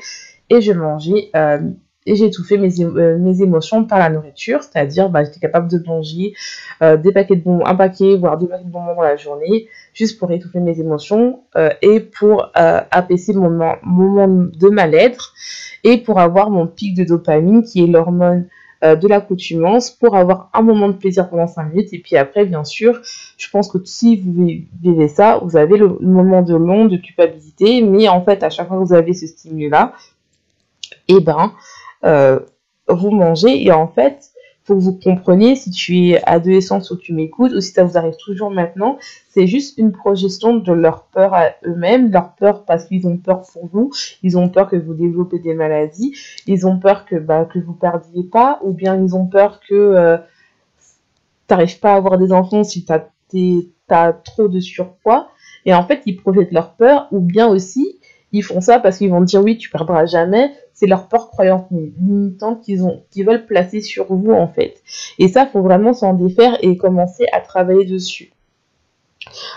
et 0.49 0.61
je 0.61 0.71
mangeais, 0.71 1.29
euh, 1.35 1.59
et 2.07 2.15
j'étouffais 2.15 2.57
mes, 2.57 2.81
euh, 2.81 3.17
mes 3.19 3.41
émotions 3.41 3.85
par 3.85 3.99
la 3.99 4.09
nourriture, 4.09 4.63
c'est-à-dire, 4.63 5.09
bah, 5.09 5.23
j'étais 5.23 5.39
capable 5.39 5.69
de 5.69 5.77
manger 5.85 6.33
euh, 6.81 6.97
des 6.97 7.11
paquets 7.11 7.35
de 7.35 7.43
bonbons, 7.43 7.65
un 7.65 7.75
paquet, 7.75 8.15
voire 8.15 8.37
deux 8.37 8.47
paquets 8.47 8.65
de 8.65 8.71
bonbons 8.71 8.95
dans 8.95 9.03
la 9.03 9.17
journée, 9.17 9.67
juste 9.93 10.19
pour 10.19 10.31
étouffer 10.31 10.59
mes 10.59 10.79
émotions, 10.79 11.41
et 11.81 11.99
pour 11.99 12.51
apaiser 12.55 13.33
mon 13.33 13.49
moment 13.83 14.27
de 14.27 14.69
mal-être, 14.69 15.33
et 15.83 15.97
pour 15.97 16.19
avoir 16.19 16.49
mon 16.49 16.65
pic 16.65 16.95
de 16.95 17.03
dopamine, 17.03 17.63
qui 17.63 17.83
est 17.83 17.87
l'hormone 17.87 18.47
euh, 18.83 18.95
de 18.95 19.07
l'accoutumance 19.07 19.91
pour 19.91 20.15
avoir 20.15 20.49
un 20.53 20.63
moment 20.63 20.87
de 20.87 20.93
plaisir 20.93 21.29
pendant 21.29 21.47
5 21.47 21.73
minutes. 21.73 21.93
Et 21.93 21.99
puis 21.99 22.17
après, 22.17 22.45
bien 22.45 22.63
sûr, 22.63 22.99
je 23.37 23.49
pense 23.49 23.69
que 23.69 23.77
si 23.85 24.17
vous 24.17 24.47
vivez 24.81 25.07
ça, 25.07 25.39
vous 25.43 25.55
avez 25.55 25.77
le, 25.77 25.99
moment 25.99 26.41
de 26.41 26.55
long 26.55 26.85
de 26.85 26.97
culpabilité. 26.97 27.81
Mais 27.81 28.07
en 28.07 28.23
fait, 28.23 28.41
à 28.41 28.49
chaque 28.49 28.67
fois 28.67 28.77
que 28.77 28.83
vous 28.83 28.93
avez 28.93 29.13
ce 29.13 29.27
stimuli-là, 29.27 29.93
et 31.07 31.15
eh 31.17 31.19
ben, 31.19 31.53
euh, 32.05 32.39
vous 32.87 33.11
mangez. 33.11 33.63
Et 33.63 33.71
en 33.71 33.87
fait, 33.87 34.30
faut 34.63 34.75
que 34.75 34.81
vous 34.81 34.97
compreniez 34.97 35.55
si 35.55 35.71
tu 35.71 36.09
es 36.09 36.23
adolescente 36.23 36.89
ou 36.91 36.95
tu 36.95 37.13
m'écoutes, 37.13 37.51
ou 37.53 37.61
si 37.61 37.71
ça 37.71 37.83
vous 37.83 37.97
arrive 37.97 38.15
toujours 38.17 38.51
maintenant, 38.51 38.97
c'est 39.29 39.47
juste 39.47 39.77
une 39.77 39.91
projection 39.91 40.55
de 40.57 40.71
leur 40.71 41.05
peur 41.05 41.33
à 41.33 41.49
eux-mêmes, 41.65 42.11
leur 42.11 42.33
peur 42.35 42.63
parce 42.65 42.85
qu'ils 42.85 43.07
ont 43.07 43.17
peur 43.17 43.41
pour 43.51 43.67
vous, 43.67 43.91
ils 44.21 44.37
ont 44.37 44.49
peur 44.49 44.69
que 44.69 44.75
vous 44.75 44.93
développez 44.93 45.39
des 45.39 45.53
maladies, 45.53 46.15
ils 46.45 46.67
ont 46.67 46.77
peur 46.77 47.05
que 47.05 47.15
bah, 47.15 47.45
que 47.45 47.59
vous 47.59 47.73
perdiez 47.73 48.23
pas, 48.23 48.59
ou 48.63 48.71
bien 48.71 49.01
ils 49.01 49.15
ont 49.15 49.25
peur 49.25 49.59
que 49.67 49.73
euh, 49.73 50.17
tu 51.47 51.53
n'arrives 51.53 51.79
pas 51.79 51.93
à 51.93 51.95
avoir 51.95 52.17
des 52.17 52.31
enfants 52.31 52.63
si 52.63 52.85
tu 52.85 52.93
as 53.89 54.13
trop 54.13 54.47
de 54.47 54.59
surpoids. 54.59 55.29
Et 55.65 55.73
en 55.73 55.83
fait, 55.85 56.01
ils 56.05 56.17
projettent 56.17 56.51
leur 56.51 56.73
peur, 56.73 57.07
ou 57.11 57.19
bien 57.19 57.47
aussi, 57.47 57.99
ils 58.31 58.43
font 58.43 58.61
ça 58.61 58.79
parce 58.79 58.97
qu'ils 58.97 59.09
vont 59.09 59.21
dire 59.21 59.43
oui, 59.43 59.57
tu 59.57 59.69
perdras 59.69 60.05
jamais, 60.05 60.51
c'est 60.73 60.87
leur 60.87 61.07
peur 61.07 61.29
croyante 61.29 61.67
limitante 61.71 62.61
qu'ils 62.61 62.83
ont, 62.83 63.03
qu'ils 63.11 63.25
veulent 63.25 63.45
placer 63.45 63.81
sur 63.81 64.13
vous 64.13 64.31
en 64.31 64.47
fait. 64.47 64.81
Et 65.19 65.27
ça, 65.27 65.45
faut 65.45 65.61
vraiment 65.61 65.93
s'en 65.93 66.13
défaire 66.13 66.57
et 66.61 66.77
commencer 66.77 67.25
à 67.31 67.41
travailler 67.41 67.85
dessus. 67.85 68.31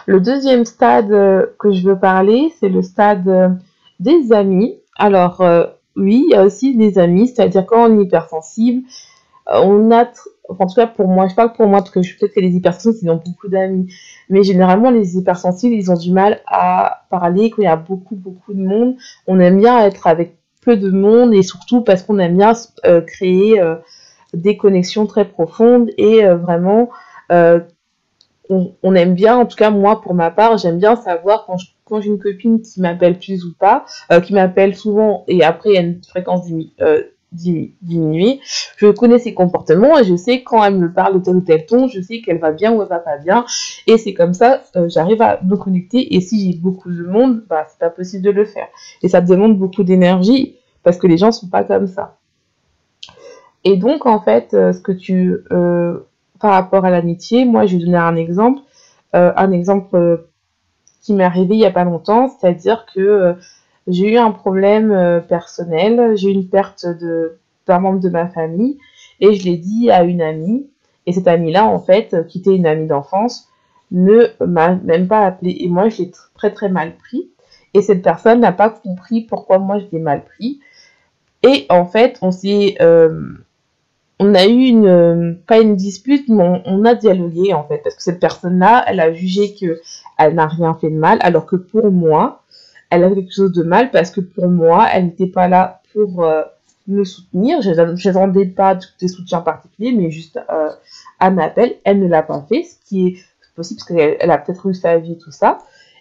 Le 0.07 0.21
deuxième 0.21 0.64
stade 0.64 1.12
euh, 1.12 1.47
que 1.59 1.73
je 1.73 1.88
veux 1.88 1.99
parler, 1.99 2.52
c'est 2.59 2.69
le 2.69 2.83
stade 2.83 3.28
euh, 3.28 3.49
des 4.00 4.33
amis. 4.33 4.78
Alors 4.97 5.40
euh, 5.40 5.64
oui, 5.97 6.25
il 6.26 6.33
y 6.33 6.35
a 6.35 6.45
aussi 6.45 6.76
des 6.76 6.99
amis, 6.99 7.28
c'est-à-dire 7.28 7.64
quand 7.64 7.88
on 7.88 7.99
est 7.99 8.04
hypersensible, 8.04 8.83
on 9.47 9.90
a, 9.90 10.07
en 10.48 10.66
tout 10.66 10.74
cas 10.74 10.86
pour 10.86 11.08
moi, 11.08 11.26
je 11.28 11.34
parle 11.34 11.52
pour 11.52 11.66
moi 11.66 11.78
parce 11.80 11.90
que 11.90 12.02
je 12.02 12.16
peut-être 12.18 12.34
que 12.34 12.40
les 12.40 12.50
hypersensibles 12.50 12.98
ils 13.02 13.10
ont 13.10 13.22
beaucoup 13.24 13.48
d'amis, 13.48 13.92
mais 14.28 14.42
généralement 14.42 14.90
les 14.90 15.16
hypersensibles 15.16 15.74
ils 15.74 15.90
ont 15.90 15.96
du 15.96 16.12
mal 16.12 16.40
à 16.46 17.06
parler 17.10 17.50
quand 17.50 17.62
il 17.62 17.64
y 17.64 17.68
a 17.68 17.76
beaucoup 17.76 18.16
beaucoup 18.16 18.52
de 18.52 18.62
monde. 18.62 18.96
On 19.26 19.40
aime 19.40 19.58
bien 19.58 19.84
être 19.86 20.06
avec 20.06 20.36
peu 20.60 20.76
de 20.76 20.90
monde 20.90 21.34
et 21.34 21.42
surtout 21.42 21.82
parce 21.82 22.02
qu'on 22.02 22.18
aime 22.18 22.36
bien 22.36 22.52
euh, 22.84 23.00
créer 23.00 23.60
euh, 23.60 23.76
des 24.32 24.56
connexions 24.56 25.06
très 25.06 25.26
profondes 25.26 25.90
et 25.96 26.24
euh, 26.24 26.36
vraiment 26.36 26.90
on, 28.50 28.94
aime 28.94 29.14
bien, 29.14 29.38
en 29.38 29.46
tout 29.46 29.56
cas 29.56 29.70
moi 29.70 30.02
pour 30.02 30.12
ma 30.12 30.30
part, 30.30 30.58
j'aime 30.58 30.78
bien 30.78 30.96
savoir 30.96 31.46
quand, 31.46 31.56
quand 31.84 32.02
j'ai 32.02 32.08
une 32.08 32.18
copine 32.18 32.60
qui 32.60 32.80
m'appelle 32.82 33.18
plus 33.18 33.44
ou 33.44 33.54
pas, 33.58 33.86
qui 34.22 34.34
m'appelle 34.34 34.76
souvent 34.76 35.24
et 35.26 35.42
après 35.42 35.70
il 35.70 35.74
y 35.74 35.78
a 35.78 35.80
une 35.80 36.02
fréquence 36.04 36.46
diminuée, 37.34 38.40
je 38.76 38.86
connais 38.86 39.18
ses 39.18 39.34
comportements 39.34 39.98
et 39.98 40.04
je 40.04 40.16
sais 40.16 40.42
quand 40.42 40.62
elle 40.64 40.78
me 40.78 40.92
parle 40.92 41.14
de 41.14 41.18
tel 41.18 41.36
ou 41.36 41.40
tel 41.40 41.66
ton, 41.66 41.88
je 41.88 42.00
sais 42.00 42.20
qu'elle 42.20 42.38
va 42.38 42.52
bien 42.52 42.72
ou 42.72 42.82
elle 42.82 42.88
va 42.88 42.98
pas 42.98 43.18
bien. 43.18 43.44
Et 43.86 43.98
c'est 43.98 44.14
comme 44.14 44.34
ça 44.34 44.62
j'arrive 44.86 45.20
à 45.22 45.40
me 45.42 45.56
connecter. 45.56 46.14
Et 46.14 46.20
si 46.20 46.52
j'ai 46.52 46.58
beaucoup 46.58 46.90
de 46.90 47.02
monde, 47.04 47.44
bah 47.48 47.66
c'est 47.68 47.78
pas 47.78 47.90
possible 47.90 48.22
de 48.22 48.30
le 48.30 48.44
faire. 48.44 48.68
Et 49.02 49.08
ça 49.08 49.20
demande 49.20 49.58
beaucoup 49.58 49.82
d'énergie 49.84 50.56
parce 50.82 50.98
que 50.98 51.06
les 51.06 51.16
gens 51.16 51.32
sont 51.32 51.48
pas 51.48 51.64
comme 51.64 51.86
ça. 51.86 52.16
Et 53.64 53.76
donc, 53.76 54.06
en 54.06 54.20
fait, 54.20 54.52
euh, 54.54 54.72
ce 54.72 54.80
que 54.80 54.92
tu, 54.92 55.38
euh, 55.50 55.98
par 56.38 56.52
rapport 56.52 56.84
à 56.84 56.90
l'amitié, 56.90 57.46
moi, 57.46 57.66
je 57.66 57.76
vais 57.76 57.84
donner 57.84 57.96
un 57.96 58.14
exemple, 58.14 58.60
euh, 59.16 59.32
un 59.36 59.50
exemple 59.50 60.26
qui 61.00 61.14
m'est 61.14 61.24
arrivé 61.24 61.54
il 61.54 61.60
y 61.60 61.66
a 61.66 61.70
pas 61.70 61.84
longtemps, 61.84 62.28
c'est-à-dire 62.28 62.86
que 62.94 63.34
j'ai 63.86 64.12
eu 64.12 64.16
un 64.16 64.30
problème 64.30 65.22
personnel, 65.28 66.16
j'ai 66.16 66.30
eu 66.30 66.32
une 66.32 66.48
perte 66.48 66.86
d'un 67.66 67.78
membre 67.78 68.00
de 68.00 68.08
ma 68.08 68.28
famille, 68.28 68.78
et 69.20 69.34
je 69.34 69.44
l'ai 69.44 69.56
dit 69.56 69.90
à 69.90 70.04
une 70.04 70.22
amie, 70.22 70.66
et 71.06 71.12
cette 71.12 71.28
amie-là, 71.28 71.66
en 71.66 71.78
fait, 71.78 72.26
qui 72.28 72.38
était 72.38 72.54
une 72.54 72.66
amie 72.66 72.86
d'enfance, 72.86 73.48
ne 73.90 74.26
m'a 74.44 74.74
même 74.76 75.06
pas 75.06 75.26
appelé, 75.26 75.56
et 75.60 75.68
moi, 75.68 75.88
je 75.88 76.02
l'ai 76.02 76.12
très 76.34 76.52
très 76.52 76.68
mal 76.68 76.96
pris, 76.96 77.30
et 77.74 77.82
cette 77.82 78.02
personne 78.02 78.40
n'a 78.40 78.52
pas 78.52 78.70
compris 78.70 79.22
pourquoi 79.22 79.58
moi 79.58 79.78
je 79.78 79.84
l'ai 79.92 79.98
mal 79.98 80.24
pris, 80.24 80.60
et 81.44 81.66
en 81.68 81.84
fait, 81.84 82.18
on 82.22 82.30
s'est, 82.32 82.76
euh, 82.80 83.20
on 84.18 84.34
a 84.34 84.46
eu 84.46 84.64
une, 84.64 84.86
euh, 84.86 85.32
pas 85.46 85.60
une 85.60 85.76
dispute, 85.76 86.28
mais 86.28 86.62
on, 86.64 86.84
a 86.86 86.94
dialogué 86.94 87.52
en 87.52 87.64
fait, 87.64 87.78
parce 87.84 87.96
que 87.96 88.02
cette 88.02 88.20
personne-là, 88.20 88.84
elle 88.86 89.00
a 89.00 89.12
jugé 89.12 89.54
que 89.54 89.80
elle 90.18 90.34
n'a 90.34 90.46
rien 90.46 90.74
fait 90.74 90.88
de 90.88 90.96
mal, 90.96 91.18
alors 91.20 91.44
que 91.44 91.56
pour 91.56 91.90
moi, 91.90 92.42
elle 92.90 93.04
a 93.04 93.08
fait 93.08 93.16
quelque 93.16 93.34
chose 93.34 93.52
de 93.52 93.62
mal 93.62 93.90
parce 93.90 94.10
que 94.10 94.20
pour 94.20 94.48
moi, 94.48 94.86
elle 94.92 95.06
n'était 95.06 95.26
pas 95.26 95.48
là 95.48 95.82
pour 95.92 96.24
euh, 96.24 96.42
me 96.86 97.04
soutenir. 97.04 97.62
Je 97.62 97.70
n'attendais 97.70 98.46
pas 98.46 98.78
des 99.00 99.08
soutiens 99.08 99.40
particuliers, 99.40 99.92
mais 99.92 100.10
juste 100.10 100.38
un 101.20 101.38
appel. 101.38 101.76
Elle 101.84 102.00
ne 102.00 102.08
l'a 102.08 102.22
pas 102.22 102.44
fait, 102.48 102.62
ce 102.62 102.76
qui 102.88 103.06
est 103.06 103.16
possible 103.56 103.80
parce 103.80 103.88
qu'elle 103.88 104.30
a 104.30 104.38
peut-être 104.38 104.66
eu 104.68 104.74
sa 104.74 104.98
vie 104.98 105.18
tout 105.18 105.30
ça. 105.30 105.58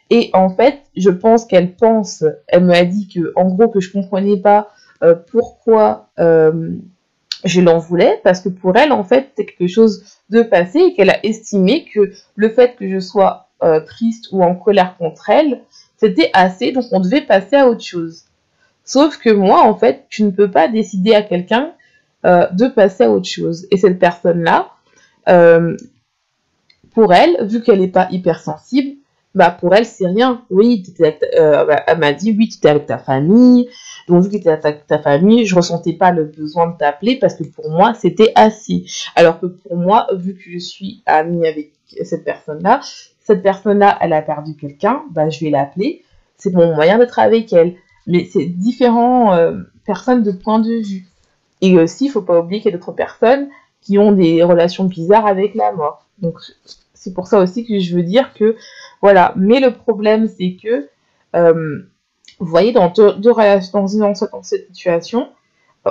Et 0.10 0.30
en 0.34 0.50
fait, 0.50 0.82
je 0.96 1.10
pense 1.10 1.46
qu'elle 1.46 1.76
pense, 1.76 2.24
elle 2.48 2.66
m'a 2.66 2.84
dit 2.84 3.08
que, 3.08 3.32
en 3.36 3.46
gros, 3.46 3.70
que 3.70 3.80
je 3.80 3.92
comprenais 3.92 4.38
pas 4.38 4.70
euh, 5.04 5.16
pourquoi 5.32 6.10
euh, 6.20 6.72
je 7.44 7.62
l'en 7.62 7.78
voulais 7.80 8.22
parce 8.24 8.40
que 8.40 8.48
pour 8.48 8.78
elle 8.78 8.94
en 8.94 9.04
fait 9.04 9.32
c'est 9.36 9.46
quelque 9.46 9.68
chose 9.68 10.06
de 10.30 10.44
passé 10.44 10.80
et 10.80 10.94
qu'elle 10.94 11.10
a 11.10 11.26
estimé 11.26 11.86
que 11.94 12.14
le 12.36 12.50
fait 12.50 12.76
que 12.78 12.90
je 12.90 13.00
sois 13.00 13.50
euh, 13.64 13.82
triste 13.82 14.30
ou 14.32 14.44
en 14.44 14.56
colère 14.56 14.96
contre 14.98 15.30
elle 15.30 15.62
c'était 16.04 16.30
assez 16.34 16.72
donc 16.72 16.86
on 16.92 17.00
devait 17.00 17.22
passer 17.22 17.56
à 17.56 17.68
autre 17.70 17.84
chose. 17.84 18.24
Sauf 18.84 19.18
que 19.18 19.30
moi 19.30 19.62
en 19.62 19.76
fait 19.76 20.06
tu 20.10 20.24
ne 20.24 20.32
peux 20.32 20.52
pas 20.52 20.68
décider 20.68 21.16
à 21.16 21.22
quelqu'un 21.22 21.72
de 22.24 22.68
passer 22.68 23.06
à 23.06 23.10
autre 23.12 23.30
chose. 23.30 23.66
Et 23.72 23.78
cette 23.78 24.00
personne 24.00 24.44
là 24.44 24.72
pour 26.94 27.14
elle 27.14 27.48
vu 27.48 27.62
qu'elle 27.62 27.80
n'est 27.80 27.88
pas 27.88 28.08
hypersensible 28.12 28.98
bah 29.36 29.50
pour 29.50 29.74
elle 29.74 29.86
c'est 29.86 30.08
rien. 30.08 30.44
Oui 30.50 30.84
elle 31.00 31.98
m'a 31.98 32.14
dit 32.14 32.36
oui 32.38 32.50
tu 32.50 32.58
étais 32.58 32.70
avec 32.70 32.86
ta 32.86 32.98
famille. 32.98 33.70
Donc, 34.10 34.26
vu 34.26 34.30
que 34.38 34.44
tu 34.44 34.50
avec 34.50 34.86
ta 34.86 35.00
famille, 35.00 35.46
je 35.46 35.56
ressentais 35.56 35.94
pas 35.94 36.12
le 36.12 36.26
besoin 36.26 36.68
de 36.68 36.78
t'appeler 36.78 37.16
parce 37.16 37.36
que 37.36 37.44
pour 37.46 37.70
moi, 37.70 37.94
c'était 37.94 38.34
assez. 38.36 38.84
Alors 39.16 39.40
que 39.40 39.46
pour 39.46 39.78
moi, 39.78 40.08
vu 40.14 40.36
que 40.36 40.42
je 40.52 40.58
suis 40.58 41.02
amie 41.06 41.48
avec 41.48 41.72
cette 42.04 42.26
personne-là, 42.26 42.82
cette 43.24 43.42
personne-là, 43.42 43.98
elle 44.02 44.14
a 44.14 44.22
perdu 44.22 44.56
quelqu'un, 44.56 45.04
bah, 45.12 45.30
je 45.30 45.44
vais 45.44 45.50
l'appeler. 45.50 46.04
C'est 46.38 46.54
mon 46.54 46.76
moyen 46.76 46.98
d'être 46.98 47.20
avec 47.20 47.52
elle. 47.54 47.76
Mais 48.06 48.26
c'est 48.26 48.46
différents 48.46 49.34
euh, 49.34 49.62
personnes 49.86 50.24
de 50.24 50.32
point 50.32 50.60
de 50.60 50.86
vue. 50.86 51.06
Et 51.62 51.78
aussi, 51.80 52.06
il 52.06 52.10
faut 52.10 52.22
pas 52.22 52.40
oublier 52.40 52.62
qu'il 52.62 52.72
y 52.72 52.74
a 52.74 52.78
d'autres 52.78 52.92
personnes 52.92 53.48
qui 53.82 53.98
ont 53.98 54.12
des 54.12 54.44
relations 54.44 54.86
bizarres 54.86 55.26
avec 55.26 55.56
la 55.56 55.72
mort. 55.72 56.06
Donc, 56.20 56.38
c'est 56.94 57.14
pour 57.14 57.28
ça 57.28 57.40
aussi 57.40 57.66
que 57.66 57.80
je 57.80 57.96
veux 57.96 58.04
dire 58.04 58.34
que, 58.34 58.58
voilà. 59.02 59.34
Mais 59.38 59.62
le 59.62 59.72
problème, 59.72 60.28
c'est 60.28 60.58
que, 60.62 60.90
euh, 61.36 61.80
vous 62.40 62.46
voyez, 62.46 62.74
dans 62.74 62.92
dans, 62.92 64.44
cette 64.44 64.68
situation, 64.74 65.30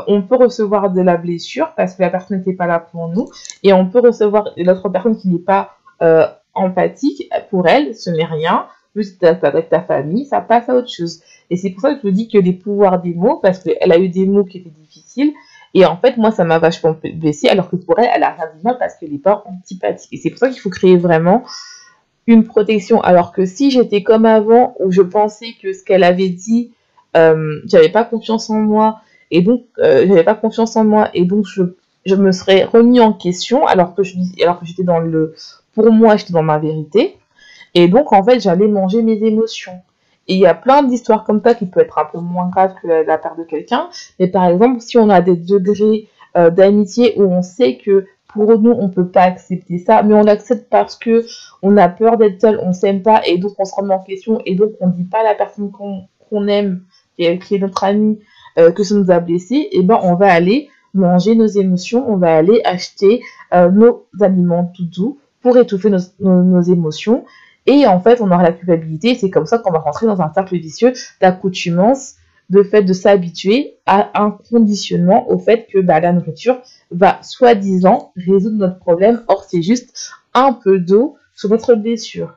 on 0.06 0.22
peut 0.22 0.36
recevoir 0.36 0.90
de 0.90 1.00
la 1.00 1.16
blessure 1.16 1.72
parce 1.76 1.94
que 1.94 2.02
la 2.02 2.10
personne 2.10 2.38
n'était 2.38 2.52
pas 2.52 2.66
là 2.66 2.78
pour 2.78 3.08
nous, 3.08 3.28
et 3.62 3.72
on 3.72 3.86
peut 3.86 4.00
recevoir 4.00 4.50
l'autre 4.56 4.88
personne 4.90 5.16
qui 5.16 5.28
n'est 5.28 5.38
pas 5.38 5.76
euh, 6.02 6.26
empathique. 6.54 7.28
Pour 7.50 7.66
elle, 7.68 7.94
ce 7.94 8.10
n'est 8.10 8.24
rien. 8.24 8.66
Juste 8.94 9.24
avec 9.24 9.70
ta 9.70 9.80
famille, 9.80 10.26
ça 10.26 10.42
passe 10.42 10.68
à 10.68 10.74
autre 10.74 10.90
chose. 10.90 11.22
Et 11.48 11.56
c'est 11.56 11.70
pour 11.70 11.80
ça 11.80 11.94
que 11.94 12.00
je 12.02 12.08
vous 12.08 12.14
dis 12.14 12.28
que 12.28 12.38
les 12.38 12.52
pouvoirs 12.52 13.00
des 13.00 13.14
mots, 13.14 13.38
parce 13.38 13.58
qu'elle 13.60 13.90
a 13.90 13.98
eu 13.98 14.08
des 14.08 14.26
mots 14.26 14.44
qui 14.44 14.58
étaient 14.58 14.70
difficiles, 14.70 15.32
et 15.74 15.86
en 15.86 15.96
fait, 15.96 16.16
moi, 16.18 16.30
ça 16.30 16.44
m'a 16.44 16.58
vachement 16.58 16.96
blessée, 17.14 17.48
alors 17.48 17.70
que 17.70 17.76
pour 17.76 17.98
elle, 17.98 18.10
elle 18.14 18.22
a 18.22 18.30
rien 18.30 18.44
dit 18.54 18.62
mal 18.62 18.76
parce 18.78 18.96
qu'elle 18.96 19.10
n'est 19.10 19.18
pas 19.18 19.42
antipathique. 19.46 20.12
Et 20.12 20.16
c'est 20.18 20.30
pour 20.30 20.38
ça 20.38 20.50
qu'il 20.50 20.60
faut 20.60 20.70
créer 20.70 20.96
vraiment 20.96 21.44
une 22.26 22.44
protection. 22.44 23.00
Alors 23.00 23.32
que 23.32 23.46
si 23.46 23.70
j'étais 23.70 24.02
comme 24.02 24.26
avant, 24.26 24.74
où 24.80 24.90
je 24.90 25.02
pensais 25.02 25.54
que 25.62 25.72
ce 25.72 25.82
qu'elle 25.82 26.04
avait 26.04 26.28
dit, 26.28 26.72
euh, 27.16 27.60
j'avais 27.64 27.88
pas 27.88 28.04
confiance 28.04 28.50
en 28.50 28.60
moi, 28.60 29.00
et 29.30 29.40
donc 29.40 29.64
euh, 29.78 30.06
j'avais 30.06 30.24
pas 30.24 30.34
confiance 30.34 30.76
en 30.76 30.84
moi, 30.84 31.08
et 31.14 31.24
donc 31.24 31.46
je, 31.46 31.62
je 32.04 32.14
me 32.14 32.32
serais 32.32 32.64
remis 32.64 33.00
en 33.00 33.12
question, 33.12 33.66
alors 33.66 33.94
que 33.94 34.02
je 34.02 34.14
alors 34.42 34.60
que 34.60 34.66
j'étais 34.66 34.84
dans 34.84 34.98
le, 34.98 35.34
pour 35.74 35.90
moi, 35.92 36.16
j'étais 36.16 36.32
dans 36.32 36.42
ma 36.42 36.58
vérité, 36.58 37.18
et 37.74 37.88
donc 37.88 38.12
en 38.12 38.22
fait 38.22 38.40
j'allais 38.40 38.68
manger 38.68 39.02
mes 39.02 39.22
émotions. 39.24 39.80
Et 40.28 40.34
il 40.34 40.40
y 40.40 40.46
a 40.46 40.54
plein 40.54 40.82
d'histoires 40.82 41.24
comme 41.24 41.42
ça 41.42 41.54
qui 41.54 41.66
peuvent 41.66 41.82
être 41.82 41.98
un 41.98 42.04
peu 42.04 42.18
moins 42.18 42.48
graves 42.48 42.74
que 42.80 42.86
la, 42.86 43.18
perte 43.18 43.38
de 43.38 43.44
quelqu'un. 43.44 43.88
Mais 44.20 44.28
par 44.28 44.44
exemple, 44.48 44.80
si 44.80 44.96
on 44.96 45.10
a 45.10 45.20
des 45.20 45.34
degrés 45.34 46.08
euh, 46.36 46.48
d'amitié 46.50 47.14
où 47.16 47.24
on 47.24 47.42
sait 47.42 47.76
que 47.76 48.06
pour 48.28 48.58
nous, 48.58 48.70
on 48.70 48.88
peut 48.88 49.08
pas 49.08 49.22
accepter 49.22 49.78
ça, 49.78 50.02
mais 50.02 50.14
on 50.14 50.22
l'accepte 50.22 50.68
parce 50.70 50.96
que 50.96 51.24
on 51.60 51.76
a 51.76 51.88
peur 51.88 52.16
d'être 52.16 52.40
seul, 52.40 52.58
on 52.62 52.72
s'aime 52.72 53.02
pas, 53.02 53.20
et 53.26 53.36
donc 53.36 53.52
on 53.58 53.64
se 53.64 53.74
remet 53.74 53.94
en 53.94 53.98
question, 53.98 54.40
et 54.46 54.54
donc 54.54 54.72
on 54.80 54.88
dit 54.88 55.04
pas 55.04 55.20
à 55.20 55.24
la 55.24 55.34
personne 55.34 55.70
qu'on 55.70 56.48
aime, 56.48 56.82
qui 57.16 57.24
est, 57.24 57.58
notre 57.58 57.84
ami, 57.84 58.18
euh, 58.58 58.72
que 58.72 58.84
ça 58.84 58.94
nous 58.94 59.10
a 59.10 59.20
blessé, 59.20 59.68
et 59.72 59.82
ben 59.82 60.00
on 60.02 60.14
va 60.14 60.32
aller 60.32 60.70
manger 60.94 61.34
nos 61.34 61.46
émotions, 61.46 62.10
on 62.10 62.16
va 62.16 62.34
aller 62.34 62.62
acheter 62.64 63.22
euh, 63.52 63.70
nos 63.70 64.06
aliments 64.20 64.72
tout 64.74 64.86
doux 64.86 65.18
pour 65.42 65.56
étouffer 65.58 65.90
nos, 66.20 66.62
émotions, 66.62 67.24
et 67.66 67.86
en 67.86 68.00
fait 68.00 68.20
on 68.20 68.30
aura 68.30 68.42
la 68.42 68.52
culpabilité, 68.52 69.14
c'est 69.14 69.30
comme 69.30 69.46
ça 69.46 69.58
qu'on 69.58 69.72
va 69.72 69.78
rentrer 69.78 70.06
dans 70.06 70.20
un 70.20 70.32
cercle 70.32 70.56
vicieux 70.56 70.92
d'accoutumance, 71.20 72.14
de 72.50 72.62
fait 72.62 72.82
de 72.82 72.92
s'habituer 72.92 73.76
à 73.86 74.22
un 74.22 74.30
conditionnement 74.30 75.30
au 75.30 75.38
fait 75.38 75.66
que 75.72 75.78
bah, 75.78 76.00
la 76.00 76.12
nourriture 76.12 76.60
va 76.90 77.18
soi-disant 77.22 78.12
résoudre 78.16 78.56
notre 78.56 78.78
problème. 78.78 79.22
Or, 79.28 79.44
c'est 79.48 79.62
juste 79.62 80.10
un 80.34 80.52
peu 80.52 80.78
d'eau 80.78 81.16
sur 81.34 81.48
notre 81.48 81.74
blessure. 81.74 82.34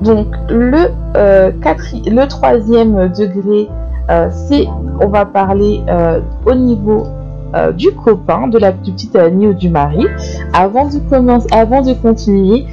Donc, 0.00 0.34
le, 0.48 0.90
euh, 1.16 1.52
le 1.52 2.26
troisième 2.26 3.08
degré, 3.12 3.68
euh, 4.10 4.30
c'est, 4.30 4.66
on 5.00 5.08
va 5.08 5.26
parler 5.26 5.82
euh, 5.88 6.20
au 6.46 6.54
niveau 6.54 7.06
euh, 7.54 7.72
du 7.72 7.92
copain, 7.92 8.48
de 8.48 8.58
la 8.58 8.72
petite 8.72 9.16
amie 9.16 9.48
ou 9.48 9.54
du 9.54 9.68
mari. 9.68 10.06
Avant 10.52 10.88
de, 10.88 10.98
commencer, 10.98 11.48
avant 11.52 11.82
de 11.82 11.92
continuer, 11.94 12.66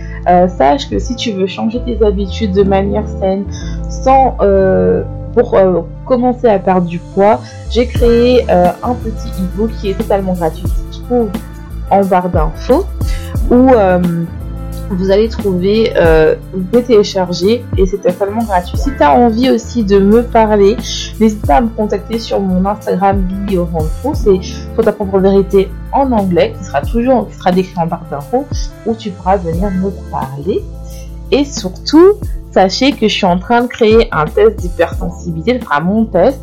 sache 0.47 0.89
que 0.89 0.99
si 0.99 1.15
tu 1.15 1.31
veux 1.31 1.47
changer 1.47 1.81
tes 1.83 2.05
habitudes 2.05 2.51
de 2.51 2.63
manière 2.63 3.07
saine, 3.19 3.45
sans 3.89 4.37
pour 5.33 5.55
euh, 5.55 5.81
commencer 6.05 6.47
à 6.47 6.59
perdre 6.59 6.87
du 6.87 6.99
poids, 6.99 7.39
j'ai 7.69 7.87
créé 7.87 8.45
euh, 8.49 8.69
un 8.83 8.93
petit 8.95 9.29
e-book 9.41 9.71
qui 9.79 9.89
est 9.89 9.93
totalement 9.93 10.33
gratuit, 10.33 10.63
qui 10.63 10.97
se 10.97 11.03
trouve 11.03 11.29
en 11.89 12.03
barre 12.03 12.29
d'infos, 12.29 12.85
où 13.49 13.69
euh, 13.69 13.99
vous 14.89 15.11
allez 15.11 15.29
trouver, 15.29 15.93
vous 16.53 16.63
pouvez 16.63 16.83
télécharger 16.83 17.63
et 17.77 17.85
c'est 17.85 17.97
totalement 17.97 18.43
gratuit. 18.43 18.77
Si 18.77 18.91
tu 18.95 19.03
as 19.03 19.13
envie 19.13 19.49
aussi 19.49 19.83
de 19.83 19.99
me 19.99 20.23
parler, 20.23 20.75
n'hésite 21.19 21.45
pas 21.45 21.55
à 21.55 21.61
me 21.61 21.69
contacter 21.69 22.19
sur 22.19 22.39
mon 22.39 22.65
Instagram 22.65 23.21
Billy 23.21 23.57
c'est 24.13 24.39
pour 24.75 24.83
ta 24.83 24.91
propre 24.91 25.19
vérité 25.19 25.69
en 25.91 26.11
anglais, 26.11 26.53
qui 26.57 26.65
sera 26.65 26.81
toujours, 26.81 27.27
qui 27.29 27.35
sera 27.35 27.51
décrit 27.51 27.77
en 27.77 27.87
barre 27.87 28.05
d'infos, 28.09 28.45
où 28.85 28.95
tu 28.95 29.11
pourras 29.11 29.37
venir 29.37 29.69
me 29.71 29.89
parler. 30.11 30.61
Et 31.31 31.45
surtout, 31.45 32.15
sachez 32.51 32.91
que 32.91 33.07
je 33.07 33.13
suis 33.13 33.25
en 33.25 33.37
train 33.37 33.61
de 33.61 33.67
créer 33.67 34.07
un 34.11 34.25
test 34.25 34.57
d'hypersensibilité, 34.57 35.59
enfin 35.61 35.81
mon 35.81 36.05
test, 36.05 36.39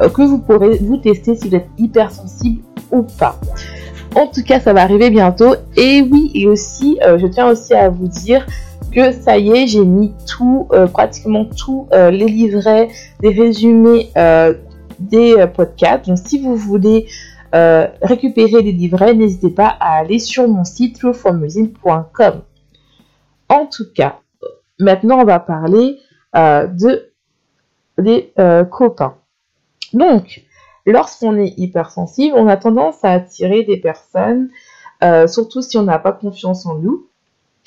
euh, 0.00 0.08
que 0.08 0.22
vous 0.22 0.38
pourrez 0.38 0.78
vous 0.78 0.96
tester 0.96 1.36
si 1.36 1.48
vous 1.48 1.54
êtes 1.54 1.68
hypersensible 1.78 2.62
ou 2.90 3.02
pas. 3.02 3.38
En 4.14 4.26
tout 4.26 4.42
cas, 4.42 4.60
ça 4.60 4.72
va 4.72 4.82
arriver 4.82 5.10
bientôt. 5.10 5.54
Et 5.76 6.02
oui, 6.02 6.30
et 6.34 6.46
aussi, 6.46 6.98
euh, 7.04 7.18
je 7.18 7.26
tiens 7.26 7.48
aussi 7.48 7.74
à 7.74 7.88
vous 7.88 8.08
dire 8.08 8.46
que 8.92 9.12
ça 9.12 9.38
y 9.38 9.50
est, 9.50 9.66
j'ai 9.66 9.84
mis 9.84 10.12
tout, 10.26 10.68
euh, 10.72 10.86
pratiquement 10.86 11.44
tous 11.44 11.88
les 11.92 12.26
livrets, 12.26 12.88
des 13.20 13.30
résumés 13.30 14.10
des 14.98 15.46
podcasts. 15.54 16.06
Donc, 16.08 16.18
si 16.18 16.40
vous 16.40 16.56
voulez 16.56 17.06
récupérer 17.52 18.62
les 18.62 18.72
livrets, 18.72 19.14
n'hésitez 19.14 19.50
pas 19.50 19.76
à 19.80 19.98
aller 19.98 20.18
sur 20.18 20.48
mon 20.48 20.64
site 20.64 20.98
trueformusine.com. 20.98 22.42
En 23.48 23.66
tout 23.66 23.86
cas, 23.94 24.20
Maintenant, 24.80 25.20
on 25.20 25.24
va 25.24 25.38
parler 25.38 25.98
euh, 26.34 26.66
de 26.66 27.12
des 27.98 28.32
euh, 28.38 28.64
copains. 28.64 29.14
Donc, 29.92 30.42
lorsqu'on 30.86 31.36
est 31.36 31.54
hypersensible, 31.58 32.34
on 32.36 32.46
a 32.46 32.56
tendance 32.56 33.04
à 33.04 33.12
attirer 33.12 33.62
des 33.64 33.76
personnes, 33.76 34.50
euh, 35.02 35.26
surtout 35.26 35.62
si 35.62 35.78
on 35.78 35.82
n'a 35.82 35.98
pas 35.98 36.12
confiance 36.12 36.66
en 36.66 36.76
nous, 36.76 37.06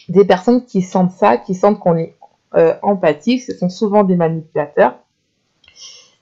des 0.10 0.26
personnes 0.26 0.66
qui 0.66 0.82
sentent 0.82 1.12
ça, 1.12 1.38
qui 1.38 1.56
sentent 1.56 1.80
qu'on 1.80 1.98
est 1.98 2.16
empathique, 2.84 3.42
ce 3.42 3.58
sont 3.58 3.70
souvent 3.70 4.04
des 4.04 4.16
manipulateurs 4.16 5.00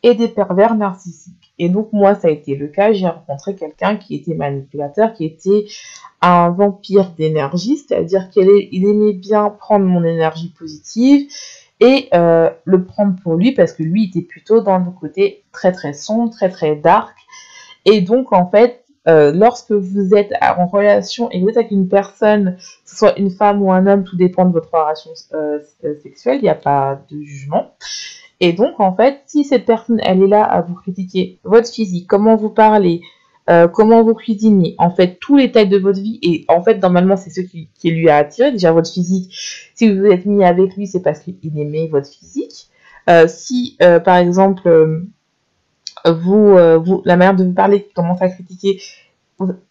et 0.04 0.16
des 0.16 0.28
pervers 0.28 0.76
narcissiques. 0.76 1.54
Et 1.60 1.70
donc 1.70 1.94
moi, 1.94 2.16
ça 2.16 2.28
a 2.28 2.32
été 2.32 2.56
le 2.56 2.68
cas. 2.68 2.92
J'ai 2.92 3.08
rencontré 3.08 3.56
quelqu'un 3.56 3.96
qui 3.98 4.16
était 4.16 4.34
manipulateur, 4.34 5.14
qui 5.14 5.26
était 5.26 5.66
un 6.22 6.50
vampire 6.50 7.12
d'énergie, 7.12 7.78
c'est-à-dire 7.78 8.30
qu'il 8.30 8.86
aimait 8.86 9.14
bien 9.14 9.50
prendre 9.50 9.86
mon 9.86 10.04
énergie 10.04 10.50
positive 10.58 11.28
et 11.82 12.08
euh, 12.14 12.50
le 12.64 12.86
prendre 12.86 13.16
pour 13.22 13.36
lui 13.36 13.52
parce 13.52 13.74
que 13.74 13.84
lui 13.84 14.06
était 14.06 14.22
plutôt 14.22 14.62
dans 14.62 14.78
le 14.78 14.92
côté 14.92 15.44
très 15.52 15.72
très 15.72 15.94
sombre, 15.94 16.32
très 16.32 16.50
très 16.50 16.76
dark. 16.76 17.18
Et 17.86 18.02
donc 18.02 18.32
en 18.32 18.50
fait, 18.50 18.86
euh, 19.08 19.32
lorsque 19.34 19.72
vous 19.72 20.14
êtes 20.14 20.32
en 20.42 20.68
relation 20.68 21.30
et 21.32 21.42
vous 21.42 21.50
êtes 21.50 21.58
avec 21.58 21.72
une 21.72 21.90
personne, 21.90 22.56
que 22.58 22.90
ce 22.90 22.98
soit 22.98 23.18
une 23.18 23.32
femme 23.32 23.62
ou 23.64 23.72
un 23.72 23.88
homme, 23.88 24.04
tout 24.04 24.16
dépend 24.16 24.46
de 24.46 24.54
votre 24.54 24.70
relation 24.72 25.10
euh, 25.34 25.60
sexuelle, 26.04 26.38
il 26.38 26.44
n'y 26.44 26.50
a 26.50 26.56
pas 26.56 27.02
de 27.10 27.20
jugement. 27.22 27.74
Et 28.40 28.54
donc, 28.54 28.80
en 28.80 28.96
fait, 28.96 29.22
si 29.26 29.44
cette 29.44 29.66
personne, 29.66 30.00
elle 30.04 30.22
est 30.24 30.28
là 30.28 30.44
à 30.44 30.62
vous 30.62 30.76
critiquer 30.76 31.40
votre 31.44 31.68
physique, 31.68 32.08
comment 32.08 32.36
vous 32.36 32.50
parlez, 32.50 33.02
euh, 33.50 33.68
comment 33.68 34.04
vous 34.04 34.14
cuisinez, 34.14 34.76
en 34.78 34.92
fait, 34.92 35.18
tous 35.20 35.36
les 35.36 35.52
tailles 35.52 35.68
de 35.68 35.78
votre 35.78 36.00
vie, 36.00 36.20
et 36.22 36.46
en 36.48 36.62
fait, 36.64 36.76
normalement, 36.76 37.18
c'est 37.18 37.32
ce 37.32 37.42
qui, 37.42 37.68
lui 37.84 38.10
a 38.10 38.18
attiré, 38.18 38.52
déjà 38.52 38.72
votre 38.72 38.92
physique. 38.92 39.34
Si 39.74 39.92
vous 39.92 40.02
vous 40.02 40.12
êtes 40.12 40.26
mis 40.26 40.44
avec 40.44 40.76
lui, 40.76 40.88
c'est 40.88 41.02
parce 41.02 41.20
qu'il 41.20 41.38
aimait 41.58 41.88
votre 41.88 42.08
physique. 42.08 42.68
Euh, 43.10 43.28
si, 43.28 43.78
euh, 43.82 44.00
par 44.00 44.18
exemple, 44.18 45.06
vous, 46.06 46.56
la 47.06 47.18
manière 47.18 47.36
de 47.36 47.44
vous 47.44 47.54
parler 47.54 47.90
commence 47.96 48.22
à 48.22 48.30
critiquer, 48.30 48.80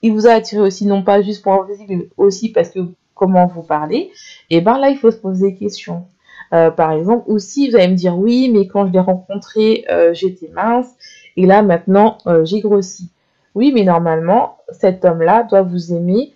il 0.03 0.13
vous 0.13 0.27
a 0.27 0.33
attiré 0.33 0.61
aussi, 0.61 0.85
non 0.85 1.03
pas 1.03 1.23
juste 1.23 1.43
pour 1.43 1.53
votre 1.53 1.71
physique, 1.71 1.89
mais 1.89 2.09
aussi 2.17 2.51
parce 2.51 2.71
que 2.71 2.81
comment 3.15 3.47
vous 3.47 3.63
parlez, 3.63 4.11
et 4.49 4.61
ben 4.61 4.79
là, 4.79 4.91
il 4.91 4.97
faut 4.97 5.11
se 5.13 5.17
poser 5.17 5.53
des 5.53 5.57
questions. 5.57 6.07
Par 6.51 6.91
exemple. 6.91 7.23
Ou 7.29 7.39
si 7.39 7.71
vous 7.71 7.77
allez 7.77 7.87
me 7.87 7.95
dire 7.95 8.19
oui, 8.19 8.51
mais 8.53 8.67
quand 8.67 8.85
je 8.89 8.93
l'ai 8.93 8.99
rencontré, 8.99 9.85
j'étais 10.13 10.49
mince 10.49 10.89
et 11.37 11.47
là 11.47 11.63
maintenant 11.63 12.19
j'ai 12.43 12.59
grossi. 12.59 13.11
Oui, 13.55 13.73
mais 13.73 13.85
normalement, 13.85 14.59
cet 14.71 15.05
homme-là 15.05 15.45
doit 15.45 15.63
vous 15.63 15.93
aimer, 15.93 16.35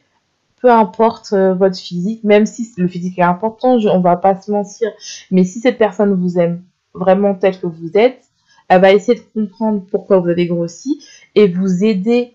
peu 0.61 0.71
importe 0.71 1.33
votre 1.33 1.77
physique, 1.77 2.25
même 2.25 2.47
si 2.47 2.73
le 2.77 2.89
physique 2.89 3.19
est 3.19 3.23
important, 3.23 3.77
on 3.77 4.01
va 4.01 4.17
pas 4.17 4.41
se 4.41 4.51
mentir. 4.51 4.91
Mais 5.31 5.45
si 5.45 5.61
cette 5.61 5.79
personne 5.79 6.15
vous 6.15 6.39
aime 6.39 6.63
vraiment 6.95 7.35
tel 7.35 7.59
que 7.61 7.67
vous 7.67 7.91
êtes, 7.95 8.23
elle 8.69 8.81
va 8.81 8.93
essayer 8.93 9.19
de 9.19 9.41
comprendre 9.43 9.83
pourquoi 9.91 10.19
vous 10.19 10.29
avez 10.29 10.47
grossi 10.47 11.05
et 11.35 11.49
vous 11.49 11.85
aider 11.85 12.35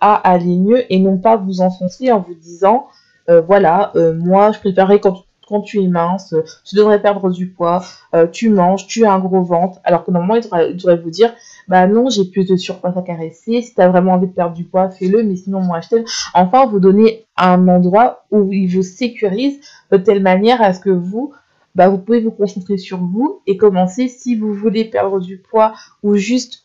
à 0.00 0.14
aller 0.14 0.56
mieux 0.56 0.90
et 0.92 0.98
non 1.00 1.18
pas 1.18 1.36
vous 1.36 1.60
enfoncer 1.60 2.12
en 2.12 2.20
vous 2.20 2.34
disant 2.34 2.86
voilà, 3.26 3.92
moi 4.16 4.52
je 4.52 4.60
préférerais 4.60 5.00
quand 5.00 5.23
quand 5.46 5.60
tu 5.60 5.82
es 5.82 5.86
mince, 5.86 6.34
tu 6.64 6.74
devrais 6.76 7.00
perdre 7.00 7.30
du 7.30 7.48
poids, 7.48 7.82
euh, 8.14 8.26
tu 8.26 8.48
manges, 8.50 8.86
tu 8.86 9.04
as 9.04 9.12
un 9.12 9.18
gros 9.18 9.42
ventre, 9.42 9.80
alors 9.84 10.04
que 10.04 10.10
normalement, 10.10 10.36
il 10.36 10.76
devrait, 10.76 10.96
vous 10.96 11.10
dire, 11.10 11.32
bah 11.68 11.86
non, 11.86 12.08
j'ai 12.08 12.24
plus 12.24 12.46
de 12.46 12.56
surpoids 12.56 12.92
à 12.96 13.02
caresser, 13.02 13.62
si 13.62 13.74
tu 13.74 13.80
as 13.80 13.88
vraiment 13.88 14.12
envie 14.12 14.26
de 14.26 14.32
perdre 14.32 14.54
du 14.54 14.64
poids, 14.64 14.90
fais-le, 14.90 15.22
mais 15.22 15.36
sinon, 15.36 15.60
moi, 15.60 15.80
je 15.80 15.88
t'aime. 15.88 16.04
Enfin, 16.34 16.66
vous 16.66 16.80
donner 16.80 17.26
un 17.36 17.68
endroit 17.68 18.24
où 18.30 18.52
il 18.52 18.66
vous 18.68 18.82
sécurise 18.82 19.58
de 19.90 19.96
telle 19.96 20.22
manière 20.22 20.62
à 20.62 20.72
ce 20.72 20.80
que 20.80 20.90
vous, 20.90 21.32
bah, 21.74 21.88
vous 21.88 21.98
pouvez 21.98 22.20
vous 22.20 22.30
concentrer 22.30 22.78
sur 22.78 22.98
vous 22.98 23.40
et 23.46 23.56
commencer, 23.56 24.08
si 24.08 24.36
vous 24.36 24.52
voulez 24.52 24.84
perdre 24.84 25.20
du 25.20 25.38
poids 25.38 25.74
ou 26.02 26.14
juste 26.14 26.64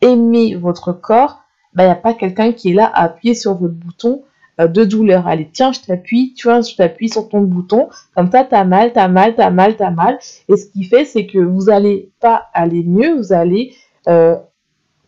aimer 0.00 0.54
votre 0.54 0.92
corps, 0.92 1.42
bah, 1.74 1.84
il 1.84 1.86
n'y 1.86 1.92
a 1.92 1.96
pas 1.96 2.14
quelqu'un 2.14 2.52
qui 2.52 2.70
est 2.70 2.74
là 2.74 2.86
à 2.86 3.04
appuyer 3.04 3.34
sur 3.34 3.54
votre 3.54 3.74
bouton 3.74 4.22
euh, 4.22 4.22
de 4.66 4.84
douleur. 4.84 5.26
Allez, 5.26 5.48
tiens, 5.52 5.72
je 5.72 5.80
t'appuie, 5.80 6.34
tu 6.34 6.48
vois, 6.48 6.60
je 6.60 6.74
t'appuie 6.74 7.08
sur 7.08 7.28
ton 7.28 7.42
bouton. 7.42 7.88
Comme 8.14 8.30
ça, 8.30 8.44
t'as 8.44 8.64
mal, 8.64 8.92
t'as 8.92 9.08
mal, 9.08 9.34
t'as 9.34 9.50
mal, 9.50 9.76
t'as 9.76 9.90
mal. 9.90 10.18
Et 10.48 10.56
ce 10.56 10.66
qui 10.66 10.84
fait, 10.84 11.04
c'est 11.04 11.26
que 11.26 11.38
vous 11.38 11.70
allez 11.70 12.10
pas 12.20 12.46
aller 12.52 12.82
mieux, 12.82 13.16
vous 13.16 13.32
allez 13.32 13.74
euh, 14.08 14.36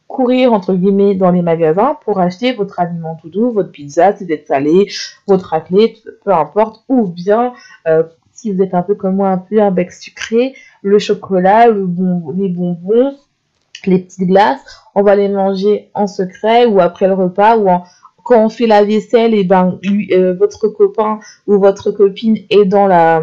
courir, 0.06 0.52
entre 0.52 0.74
guillemets, 0.74 1.14
dans 1.14 1.30
les 1.30 1.42
magasins 1.42 1.96
pour 2.04 2.20
acheter 2.20 2.52
votre 2.52 2.78
aliment 2.78 3.16
tout 3.20 3.28
doux, 3.28 3.50
votre 3.50 3.70
pizza, 3.70 4.16
si 4.16 4.24
vous 4.24 4.32
êtes 4.32 4.46
salé, 4.46 4.88
votre 5.26 5.46
raclette, 5.46 5.98
peu 6.24 6.32
importe, 6.32 6.84
ou 6.88 7.06
bien, 7.06 7.52
euh, 7.86 8.02
si 8.32 8.52
vous 8.52 8.62
êtes 8.62 8.74
un 8.74 8.82
peu 8.82 8.94
comme 8.94 9.16
moi, 9.16 9.30
un 9.30 9.38
peu 9.38 9.60
un 9.60 9.70
bec 9.70 9.92
sucré, 9.92 10.54
le 10.82 10.98
chocolat, 10.98 11.68
les 11.68 12.48
bonbons, 12.48 13.16
les 13.86 13.98
petites 13.98 14.26
glaces, 14.26 14.60
on 14.94 15.02
va 15.02 15.14
les 15.14 15.28
manger 15.28 15.90
en 15.94 16.06
secret 16.06 16.66
ou 16.66 16.80
après 16.80 17.06
le 17.06 17.14
repas 17.14 17.56
ou 17.56 17.68
en, 17.68 17.84
quand 18.24 18.44
on 18.44 18.48
fait 18.48 18.66
la 18.66 18.84
vaisselle, 18.84 19.34
et 19.34 19.44
ben 19.44 19.78
euh, 20.12 20.34
votre 20.34 20.68
copain 20.68 21.20
ou 21.46 21.58
votre 21.58 21.90
copine 21.90 22.38
est 22.50 22.64
dans 22.64 22.86
la 22.86 23.22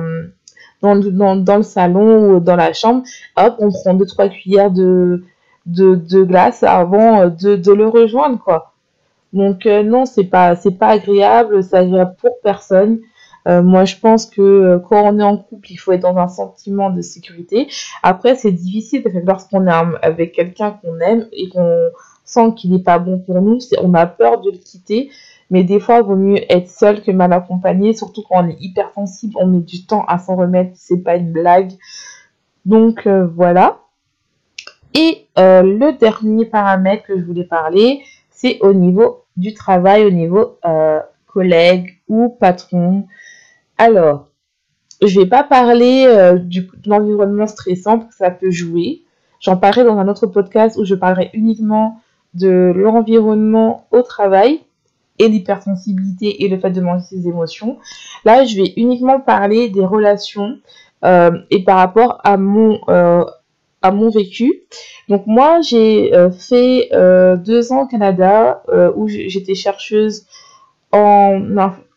dans, 0.81 0.95
dans, 0.95 1.57
le 1.57 1.63
salon 1.63 2.35
ou 2.35 2.39
dans 2.39 2.55
la 2.55 2.71
chambre, 2.71 3.03
hop, 3.35 3.55
on 3.59 3.71
prend 3.71 3.93
deux 3.95 4.05
trois 4.05 4.29
cuillères 4.29 4.71
de 4.71 5.23
de, 5.65 5.95
de 5.95 6.23
glace 6.23 6.63
avant 6.63 7.27
de, 7.27 7.55
de 7.55 7.71
le 7.71 7.87
rejoindre 7.87 8.39
quoi. 8.39 8.73
Donc 9.33 9.65
euh, 9.65 9.83
non, 9.83 10.05
c'est 10.05 10.25
pas 10.25 10.55
c'est 10.55 10.77
pas 10.77 10.87
agréable, 10.87 11.63
ça 11.63 11.79
agréable 11.79 12.15
pour 12.19 12.39
personne. 12.43 12.99
Euh, 13.47 13.61
moi, 13.61 13.85
je 13.85 13.95
pense 13.95 14.25
que 14.25 14.41
euh, 14.41 14.79
quand 14.79 15.03
on 15.03 15.19
est 15.19 15.23
en 15.23 15.37
couple, 15.37 15.71
il 15.71 15.77
faut 15.77 15.93
être 15.93 16.01
dans 16.01 16.17
un 16.17 16.27
sentiment 16.27 16.89
de 16.89 17.01
sécurité. 17.01 17.69
Après, 18.03 18.35
c'est 18.35 18.51
difficile 18.51 19.03
parce 19.03 19.15
que 19.15 19.21
lorsqu'on 19.25 19.67
est 19.67 19.71
avec 20.01 20.33
quelqu'un 20.33 20.71
qu'on 20.71 20.99
aime 20.99 21.27
et 21.31 21.47
qu'on 21.49 21.89
sent 22.27 22.53
qu'il 22.55 22.71
n'est 22.71 22.83
pas 22.83 22.99
bon 22.99 23.17
pour 23.19 23.41
nous, 23.41 23.57
on 23.81 23.93
a 23.95 24.05
peur 24.05 24.41
de 24.41 24.51
le 24.51 24.57
quitter. 24.57 25.09
Mais 25.49 25.63
des 25.63 25.79
fois, 25.79 25.97
il 25.97 26.03
vaut 26.03 26.15
mieux 26.15 26.39
être 26.51 26.69
seul 26.69 27.01
que 27.01 27.09
mal 27.09 27.33
accompagné, 27.33 27.93
surtout 27.93 28.21
quand 28.29 28.43
on 28.43 28.49
est 28.49 28.57
hypersensible, 28.59 29.33
on 29.39 29.47
met 29.47 29.61
du 29.61 29.85
temps 29.85 30.05
à 30.05 30.19
s'en 30.19 30.35
remettre, 30.35 30.71
c'est 30.75 30.97
pas 30.97 31.15
une 31.15 31.31
blague. 31.31 31.71
Donc 32.65 33.07
voilà. 33.07 33.79
Et 34.93 35.25
le 35.37 35.97
dernier 35.97 36.45
paramètre 36.45 37.05
que 37.05 37.17
je 37.17 37.23
voulais 37.23 37.45
parler, 37.45 38.01
c'est 38.37 38.59
au 38.61 38.73
niveau 38.73 39.23
du 39.35 39.53
travail, 39.53 40.05
au 40.05 40.11
niveau 40.11 40.57
euh, 40.65 40.99
collègue 41.25 41.99
ou 42.07 42.29
patron. 42.29 43.07
Alors, 43.77 44.27
je 45.03 45.19
vais 45.19 45.27
pas 45.27 45.43
parler 45.43 46.05
euh, 46.07 46.37
du, 46.37 46.61
de 46.61 46.89
l'environnement 46.89 47.47
stressant 47.47 47.99
parce 47.99 48.11
que 48.11 48.17
ça 48.17 48.31
peut 48.31 48.51
jouer. 48.51 49.03
J'en 49.39 49.57
parlerai 49.57 49.83
dans 49.83 49.97
un 49.97 50.07
autre 50.07 50.27
podcast 50.27 50.77
où 50.77 50.85
je 50.85 50.95
parlerai 50.95 51.29
uniquement 51.33 51.99
de 52.37 52.71
l'environnement 52.75 53.87
au 53.91 54.01
travail 54.01 54.61
et 55.19 55.27
l'hypersensibilité 55.27 56.43
et 56.43 56.47
le 56.47 56.59
fait 56.59 56.69
de 56.71 56.81
manger 56.81 57.05
ses 57.05 57.27
émotions. 57.27 57.77
Là, 58.23 58.45
je 58.45 58.55
vais 58.55 58.73
uniquement 58.77 59.19
parler 59.19 59.69
des 59.69 59.85
relations 59.85 60.57
euh, 61.03 61.31
et 61.49 61.63
par 61.63 61.77
rapport 61.77 62.21
à 62.23 62.37
mon 62.37 62.79
à 63.81 63.91
mon 63.91 64.09
vécu. 64.09 64.63
Donc 65.07 65.25
moi, 65.27 65.61
j'ai 65.61 66.13
euh, 66.13 66.31
fait 66.31 66.89
euh, 66.93 67.35
deux 67.35 67.71
ans 67.71 67.83
au 67.83 67.87
Canada 67.87 68.63
euh, 68.69 68.91
où 68.95 69.07
j'étais 69.07 69.55
chercheuse 69.55 70.25
en, 70.91 71.41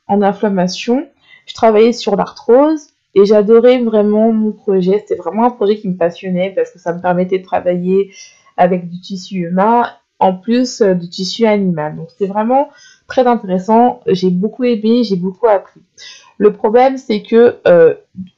en 0.06 0.22
inflammation. 0.22 1.06
Je 1.46 1.54
travaillais 1.54 1.92
sur 1.92 2.16
l'arthrose 2.16 2.88
et 3.14 3.24
j'adorais 3.24 3.82
vraiment 3.82 4.32
mon 4.32 4.52
projet. 4.52 4.98
C'était 5.00 5.16
vraiment 5.16 5.44
un 5.44 5.50
projet 5.50 5.76
qui 5.76 5.88
me 5.88 5.96
passionnait 5.96 6.52
parce 6.54 6.70
que 6.70 6.78
ça 6.78 6.92
me 6.92 7.00
permettait 7.00 7.38
de 7.38 7.44
travailler 7.44 8.12
avec 8.56 8.88
du 8.88 9.00
tissu 9.00 9.36
humain 9.46 9.84
en 10.20 10.34
plus 10.34 10.82
du 10.82 11.08
tissu 11.08 11.46
animal. 11.46 11.96
Donc 11.96 12.10
c'était 12.10 12.26
vraiment 12.26 12.68
très 13.08 13.26
intéressant. 13.26 14.00
J'ai 14.06 14.30
beaucoup 14.30 14.64
aimé, 14.64 15.02
j'ai 15.02 15.16
beaucoup 15.16 15.48
appris. 15.48 15.80
Le 16.38 16.52
problème, 16.52 16.96
c'est 16.96 17.22
que, 17.22 17.58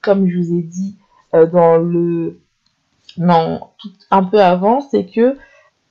comme 0.01 0.29
je 0.29 0.39
vous 0.39 0.55
ai 0.55 0.63
dit 0.63 0.97
dans 1.33 1.77
le 1.77 2.39
non, 3.19 3.61
un 4.11 4.25
peu 4.25 4.41
avant, 4.41 4.81
c'est 4.81 5.05
que 5.05 5.37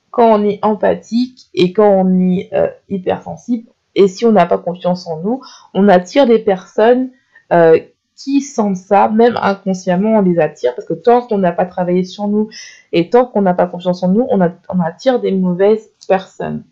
quand 0.10 0.40
on 0.40 0.44
est 0.44 0.60
empathique 0.62 1.48
et 1.54 1.74
quand 1.74 1.90
on 1.90 2.20
est 2.20 2.50
euh, 2.54 2.68
hypersensible, 2.90 3.70
et 3.96 4.08
si 4.08 4.26
on 4.26 4.32
n'a 4.32 4.46
pas 4.46 4.58
confiance 4.58 5.08
en 5.08 5.22
nous, 5.22 5.42
on 5.74 5.88
attire 5.88 6.26
des 6.26 6.40
personnes 6.40 7.12
euh, 7.52 7.80
qui 8.24 8.42
sentent 8.42 8.78
ça, 8.78 9.10
même 9.10 9.38
inconsciemment, 9.42 10.20
on 10.20 10.22
les 10.22 10.40
attire, 10.40 10.76
parce 10.76 10.88
que 10.88 10.94
tant 10.94 11.22
qu'on 11.22 11.38
n'a 11.38 11.52
pas 11.52 11.66
travaillé 11.66 12.04
sur 12.04 12.28
nous 12.28 12.50
et 12.92 13.10
tant 13.10 13.26
qu'on 13.26 13.42
n'a 13.42 13.54
pas 13.54 13.68
confiance 13.68 14.04
en 14.04 14.10
nous, 14.10 14.28
on, 14.30 14.42
attire 14.82 15.20
des 15.20 15.32
mauvaises 15.32 15.90
personnes. 16.08 16.64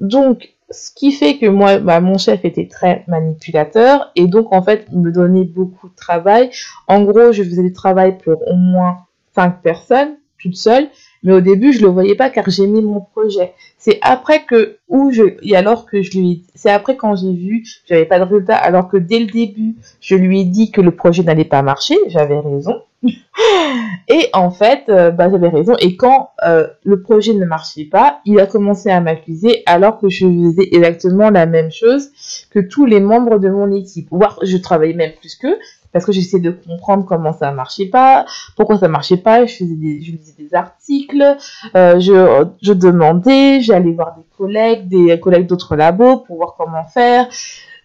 Donc, 0.00 0.54
ce 0.70 0.90
qui 0.94 1.12
fait 1.12 1.38
que 1.38 1.46
moi, 1.46 1.78
bah, 1.78 2.00
mon 2.00 2.18
chef 2.18 2.44
était 2.44 2.68
très 2.68 3.04
manipulateur 3.08 4.12
et 4.14 4.26
donc 4.28 4.52
en 4.52 4.62
fait, 4.62 4.86
il 4.92 5.00
me 5.00 5.10
donnait 5.10 5.44
beaucoup 5.44 5.88
de 5.88 5.94
travail. 5.94 6.50
En 6.86 7.02
gros, 7.02 7.32
je 7.32 7.42
faisais 7.42 7.62
du 7.62 7.72
travail 7.72 8.18
pour 8.18 8.46
au 8.46 8.54
moins 8.54 8.98
cinq 9.34 9.62
personnes, 9.62 10.16
toute 10.38 10.56
seule, 10.56 10.88
mais 11.22 11.32
au 11.32 11.40
début, 11.40 11.72
je 11.72 11.82
le 11.82 11.88
voyais 11.88 12.14
pas 12.14 12.30
car 12.30 12.48
j'aimais 12.48 12.80
mon 12.80 13.00
projet. 13.00 13.52
C'est 13.78 13.98
après 14.02 14.44
que, 14.44 14.78
où 14.88 15.10
je, 15.10 15.22
et 15.42 15.56
alors 15.56 15.86
que 15.86 16.02
je 16.02 16.18
lui, 16.18 16.44
c'est 16.54 16.70
après 16.70 16.96
quand 16.96 17.16
j'ai 17.16 17.32
vu, 17.32 17.64
j'avais 17.86 18.06
pas 18.06 18.18
de 18.18 18.24
résultat, 18.24 18.56
alors 18.56 18.88
que 18.88 18.96
dès 18.96 19.18
le 19.18 19.26
début, 19.26 19.76
je 20.00 20.14
lui 20.14 20.40
ai 20.40 20.44
dit 20.44 20.70
que 20.70 20.80
le 20.80 20.92
projet 20.92 21.22
n'allait 21.22 21.44
pas 21.44 21.62
marcher, 21.62 21.96
j'avais 22.08 22.38
raison. 22.38 22.82
et 24.08 24.28
en 24.32 24.50
fait, 24.50 24.84
euh, 24.88 25.10
bah, 25.10 25.30
j'avais 25.30 25.48
raison. 25.48 25.74
Et 25.80 25.96
quand 25.96 26.30
euh, 26.46 26.66
le 26.84 27.00
projet 27.02 27.32
ne 27.34 27.44
marchait 27.44 27.86
pas, 27.86 28.20
il 28.24 28.38
a 28.40 28.46
commencé 28.46 28.90
à 28.90 29.00
m'accuser 29.00 29.62
alors 29.66 29.98
que 29.98 30.08
je 30.08 30.26
faisais 30.26 30.68
exactement 30.72 31.30
la 31.30 31.46
même 31.46 31.70
chose 31.70 32.10
que 32.50 32.60
tous 32.60 32.86
les 32.86 33.00
membres 33.00 33.38
de 33.38 33.48
mon 33.48 33.72
équipe. 33.72 34.08
Voire, 34.10 34.38
je 34.42 34.56
travaillais 34.56 34.94
même 34.94 35.12
plus 35.18 35.36
qu'eux 35.36 35.56
parce 35.92 36.04
que 36.04 36.12
j'essayais 36.12 36.42
de 36.42 36.50
comprendre 36.50 37.04
comment 37.04 37.32
ça 37.32 37.50
marchait 37.52 37.86
pas, 37.86 38.26
pourquoi 38.56 38.78
ça 38.78 38.88
marchait 38.88 39.16
pas. 39.16 39.46
Je 39.46 39.54
faisais 39.54 39.74
des, 39.74 40.00
je 40.02 40.12
lisais 40.12 40.34
des 40.38 40.54
articles, 40.54 41.36
euh, 41.74 42.00
je, 42.00 42.46
je 42.62 42.72
demandais, 42.72 43.60
j'allais 43.60 43.92
voir 43.92 44.16
des 44.16 44.24
collègues, 44.36 44.88
des 44.88 45.18
collègues 45.18 45.46
d'autres 45.46 45.76
labos 45.76 46.18
pour 46.18 46.36
voir 46.36 46.54
comment 46.56 46.84
faire. 46.84 47.28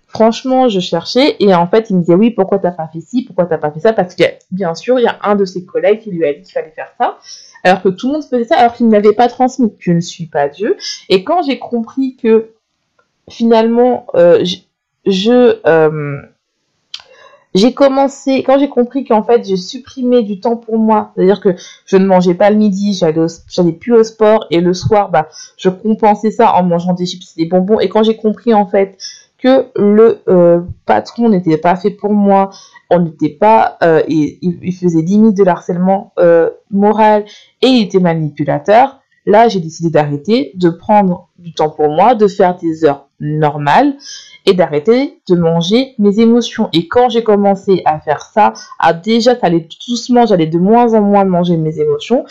Franchement, 0.08 0.70
je 0.70 0.80
cherchais 0.80 1.36
et 1.40 1.54
en 1.54 1.68
fait, 1.68 1.90
il 1.90 1.98
me 1.98 2.02
disait 2.02 2.16
oui, 2.16 2.32
pourquoi 2.32 2.60
t'as 2.60 2.72
pas 2.72 2.88
fait 2.88 3.02
ci, 3.02 3.24
pourquoi 3.26 3.48
t'as 3.48 3.58
pas 3.58 3.70
fait 3.72 3.82
ça, 3.82 3.92
parce 3.92 4.16
que 4.16 4.24
bien 4.50 4.74
sûr, 4.74 4.98
il 4.98 5.04
y 5.04 5.08
a 5.08 5.20
un 5.24 5.36
de 5.36 5.44
ses 5.44 5.66
collègues 5.66 6.00
qui 6.00 6.12
lui 6.12 6.26
a 6.26 6.32
dit 6.34 6.42
qu'il 6.42 6.54
fallait 6.54 6.72
faire 6.72 6.94
ça, 6.98 7.18
alors 7.64 7.82
que 7.82 7.90
tout 7.90 8.08
le 8.08 8.14
monde 8.14 8.24
faisait 8.24 8.46
ça, 8.46 8.56
alors 8.56 8.74
qu'il 8.74 8.88
ne 8.88 8.94
l'avait 8.94 9.12
pas 9.12 9.28
transmis. 9.28 9.74
Je 9.80 9.92
ne 9.92 10.00
suis 10.00 10.28
pas 10.28 10.48
Dieu. 10.48 10.78
Et 11.10 11.26
quand 11.26 11.42
j'ai 11.42 11.60
compris 11.60 12.16
que 12.16 12.52
finalement, 13.30 14.06
euh, 14.16 14.46
je, 14.46 14.58
je 15.06 15.60
euh, 15.68 16.22
j'ai 17.56 17.74
commencé, 17.74 18.44
quand 18.44 18.60
j'ai 18.60 18.68
compris 18.68 19.06
qu'en 19.06 19.24
fait, 19.24 19.46
j'ai 19.46 19.56
supprimé 19.56 20.24
du 20.24 20.42
temps 20.42 20.58
pour 20.58 20.78
moi, 20.78 21.12
c'est-à-dire 21.16 21.40
que 21.40 21.56
je 21.86 21.96
ne 21.96 22.06
mangeais 22.06 22.34
pas 22.34 22.50
le 22.50 22.58
midi, 22.58 22.94
j'allais 22.94 23.72
plus 23.72 23.94
au 23.94 24.04
sport, 24.04 24.46
et 24.52 24.60
le 24.60 24.74
soir, 24.74 25.10
bah, 25.10 25.30
je 25.58 25.70
compensais 25.70 26.32
ça 26.32 26.54
en 26.54 26.64
mangeant 26.64 26.94
des 26.94 27.06
chips 27.06 27.24
et 27.38 27.44
des 27.44 27.50
bonbons, 27.50 27.80
et 27.80 27.88
quand 27.88 28.04
j'ai 28.04 28.18
compris, 28.18 28.54
en 28.54 28.68
fait, 28.68 28.98
que 29.38 29.68
le 29.76 30.22
euh, 30.28 30.62
patron 30.86 31.30
n'était 31.30 31.58
pas 31.58 31.78
fait 31.78 31.92
pour 31.92 32.14
moi, 32.14 32.50
on 32.90 33.00
n'était 33.00 33.30
pas, 33.30 33.78
euh, 33.84 34.04
il, 34.10 34.74
faisait 34.74 35.02
limite 35.02 35.38
de 35.38 35.48
harcèlement 35.48 36.12
euh, 36.20 36.50
moral, 36.72 37.24
et 37.62 37.68
il 37.68 37.86
était 37.86 38.00
manipulateur, 38.00 39.00
là, 39.26 39.48
j'ai 39.48 39.60
décidé 39.60 39.90
d'arrêter, 39.90 40.52
de 40.56 40.70
prendre 40.70 41.30
du 41.38 41.54
temps 41.54 41.70
pour 41.70 41.90
moi, 41.90 42.16
de 42.16 42.28
faire 42.28 42.56
des 42.58 42.86
heures 42.86 43.08
normales, 43.20 43.96
et 44.46 44.54
d'arrêter 44.54 45.20
de 45.28 45.36
manger 45.36 45.96
mes 45.98 46.20
émotions. 46.20 46.70
Et 46.74 46.88
quand 46.88 47.10
j'ai 47.10 47.24
commencé 47.24 47.82
à 47.86 48.00
faire 48.00 48.22
ça, 48.22 48.54
à 48.80 48.94
déjà, 48.94 49.34
ça 49.34 49.48
allait 49.48 49.68
doucement, 49.88 50.26
j'allais 50.26 50.46
de 50.46 50.60
moins 50.60 50.94
en 50.94 51.02
moins 51.02 51.26
manger 51.26 51.58
mes 51.58 51.80
émotions, 51.80 52.26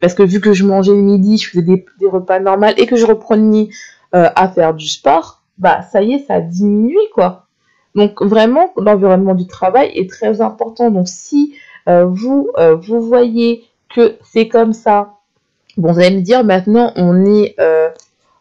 parce 0.00 0.14
que 0.14 0.22
vu 0.22 0.40
que 0.40 0.52
je 0.52 0.64
mangeais 0.64 0.92
le 0.92 1.02
midi, 1.02 1.38
je 1.38 1.48
faisais 1.50 1.62
des, 1.62 1.84
repas 2.06 2.40
normaux 2.40 2.72
et 2.76 2.86
que 2.86 2.96
je 2.96 3.06
reprenais 3.06 3.68
euh, 4.14 4.28
à 4.34 4.48
faire 4.48 4.74
du 4.74 4.88
sport, 4.88 5.42
bah 5.58 5.82
ça 5.82 6.02
y 6.02 6.14
est, 6.14 6.26
ça 6.26 6.34
a 6.34 6.40
diminué 6.40 6.98
quoi. 7.14 7.46
Donc 7.94 8.22
vraiment, 8.22 8.72
l'environnement 8.76 9.34
du 9.34 9.46
travail 9.46 9.90
est 9.94 10.08
très 10.08 10.40
important. 10.40 10.90
Donc 10.90 11.08
si 11.08 11.54
euh, 11.88 12.06
vous 12.06 12.48
euh, 12.58 12.76
vous 12.76 13.00
voyez 13.00 13.64
que 13.94 14.16
c'est 14.24 14.48
comme 14.48 14.72
ça, 14.72 15.14
bon, 15.76 15.92
vous 15.92 16.00
allez 16.00 16.16
me 16.16 16.22
dire 16.22 16.44
maintenant 16.44 16.92
on 16.96 17.24
est 17.24 17.56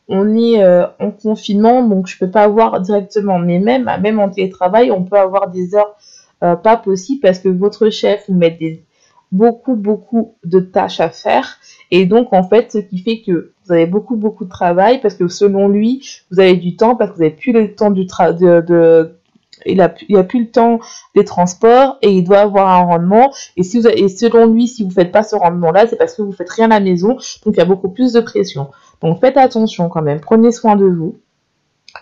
on 0.09 0.35
est 0.35 0.61
euh, 0.63 0.87
en 0.99 1.11
confinement, 1.11 1.87
donc 1.87 2.07
je 2.07 2.17
peux 2.17 2.29
pas 2.29 2.43
avoir 2.43 2.81
directement. 2.81 3.37
Mais 3.37 3.59
même, 3.59 3.89
même 4.01 4.19
en 4.19 4.29
télétravail, 4.29 4.91
on 4.91 5.03
peut 5.03 5.17
avoir 5.17 5.49
des 5.49 5.75
heures 5.75 5.95
euh, 6.43 6.55
pas 6.55 6.77
possibles 6.77 7.21
parce 7.21 7.39
que 7.39 7.47
votre 7.47 7.89
chef 7.91 8.25
vous 8.27 8.35
met 8.35 8.49
des, 8.51 8.83
beaucoup, 9.31 9.75
beaucoup 9.75 10.35
de 10.43 10.59
tâches 10.59 10.99
à 10.99 11.09
faire. 11.09 11.59
Et 11.91 12.07
donc, 12.07 12.33
en 12.33 12.43
fait, 12.43 12.71
ce 12.71 12.79
qui 12.79 12.97
fait 12.97 13.21
que 13.21 13.53
vous 13.65 13.71
avez 13.71 13.85
beaucoup, 13.85 14.15
beaucoup 14.15 14.45
de 14.45 14.49
travail 14.49 14.99
parce 14.99 15.13
que 15.13 15.27
selon 15.27 15.67
lui, 15.67 16.03
vous 16.31 16.39
avez 16.39 16.55
du 16.55 16.75
temps 16.75 16.95
parce 16.95 17.11
que 17.11 17.15
vous 17.17 17.21
n'avez 17.21 17.35
plus 17.35 17.51
le 17.51 17.75
temps 17.75 17.91
du 17.91 18.07
tra 18.07 18.33
de, 18.33 19.18
il 19.65 19.81
a, 19.81 19.93
il 20.07 20.17
a 20.17 20.23
plus 20.23 20.41
le 20.41 20.51
temps 20.51 20.79
des 21.15 21.25
transports 21.25 21.97
et 22.01 22.11
il 22.11 22.23
doit 22.23 22.39
avoir 22.39 22.69
un 22.69 22.85
rendement. 22.85 23.31
Et 23.57 23.63
si 23.63 23.79
vous 23.79 23.87
et 23.87 24.07
selon 24.07 24.47
lui, 24.47 24.67
si 24.67 24.83
vous 24.83 24.91
faites 24.91 25.11
pas 25.11 25.23
ce 25.23 25.35
rendement-là, 25.35 25.87
c'est 25.87 25.97
parce 25.97 26.15
que 26.15 26.21
vous 26.21 26.31
faites 26.31 26.49
rien 26.49 26.71
à 26.71 26.79
la 26.79 26.85
maison, 26.85 27.09
donc 27.09 27.55
il 27.55 27.57
y 27.57 27.61
a 27.61 27.65
beaucoup 27.65 27.89
plus 27.89 28.13
de 28.13 28.21
pression. 28.21 28.69
Donc 29.01 29.19
faites 29.19 29.37
attention 29.37 29.89
quand 29.89 30.01
même, 30.01 30.19
prenez 30.19 30.51
soin 30.51 30.75
de 30.75 30.85
vous, 30.85 31.17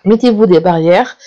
mettez-vous 0.05 0.45
des 0.45 0.59
barrières. 0.59 1.17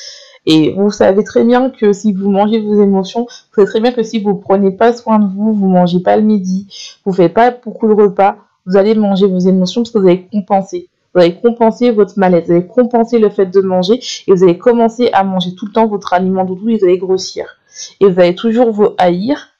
Et 0.46 0.72
vous 0.72 0.90
savez 0.90 1.22
très 1.22 1.44
bien 1.44 1.68
que 1.68 1.92
si 1.92 2.14
vous 2.14 2.30
mangez 2.30 2.60
vos 2.60 2.82
émotions, 2.82 3.24
vous 3.24 3.54
savez 3.56 3.66
très 3.66 3.80
bien 3.80 3.92
que 3.92 4.02
si 4.02 4.20
vous 4.20 4.34
prenez 4.34 4.70
pas 4.70 4.94
soin 4.94 5.18
de 5.18 5.26
vous, 5.26 5.52
vous 5.52 5.68
mangez 5.68 6.00
pas 6.00 6.16
le 6.16 6.22
midi, 6.22 6.66
vous 7.04 7.12
faites 7.12 7.34
pas 7.34 7.50
beaucoup 7.50 7.86
de 7.88 7.92
repas, 7.92 8.38
vous 8.64 8.78
allez 8.78 8.94
manger 8.94 9.26
vos 9.26 9.38
émotions 9.38 9.82
parce 9.82 9.90
que 9.90 9.98
vous 9.98 10.06
allez 10.06 10.26
compenser. 10.32 10.88
Vous 11.14 11.20
allez 11.20 11.34
compenser 11.34 11.90
votre 11.90 12.18
mal-être, 12.18 12.46
vous 12.46 12.52
allez 12.52 12.66
compenser 12.66 13.18
le 13.18 13.30
fait 13.30 13.46
de 13.46 13.60
manger 13.60 14.00
et 14.26 14.32
vous 14.32 14.44
allez 14.44 14.58
commencer 14.58 15.10
à 15.12 15.24
manger 15.24 15.54
tout 15.54 15.66
le 15.66 15.72
temps 15.72 15.86
votre 15.86 16.12
aliment 16.12 16.44
doudou 16.44 16.68
et 16.68 16.78
vous 16.78 16.84
allez 16.84 16.98
grossir. 16.98 17.56
Et 18.00 18.08
vous 18.08 18.20
allez 18.20 18.34
toujours 18.34 18.70
vous 18.72 18.90
haïr 18.98 19.50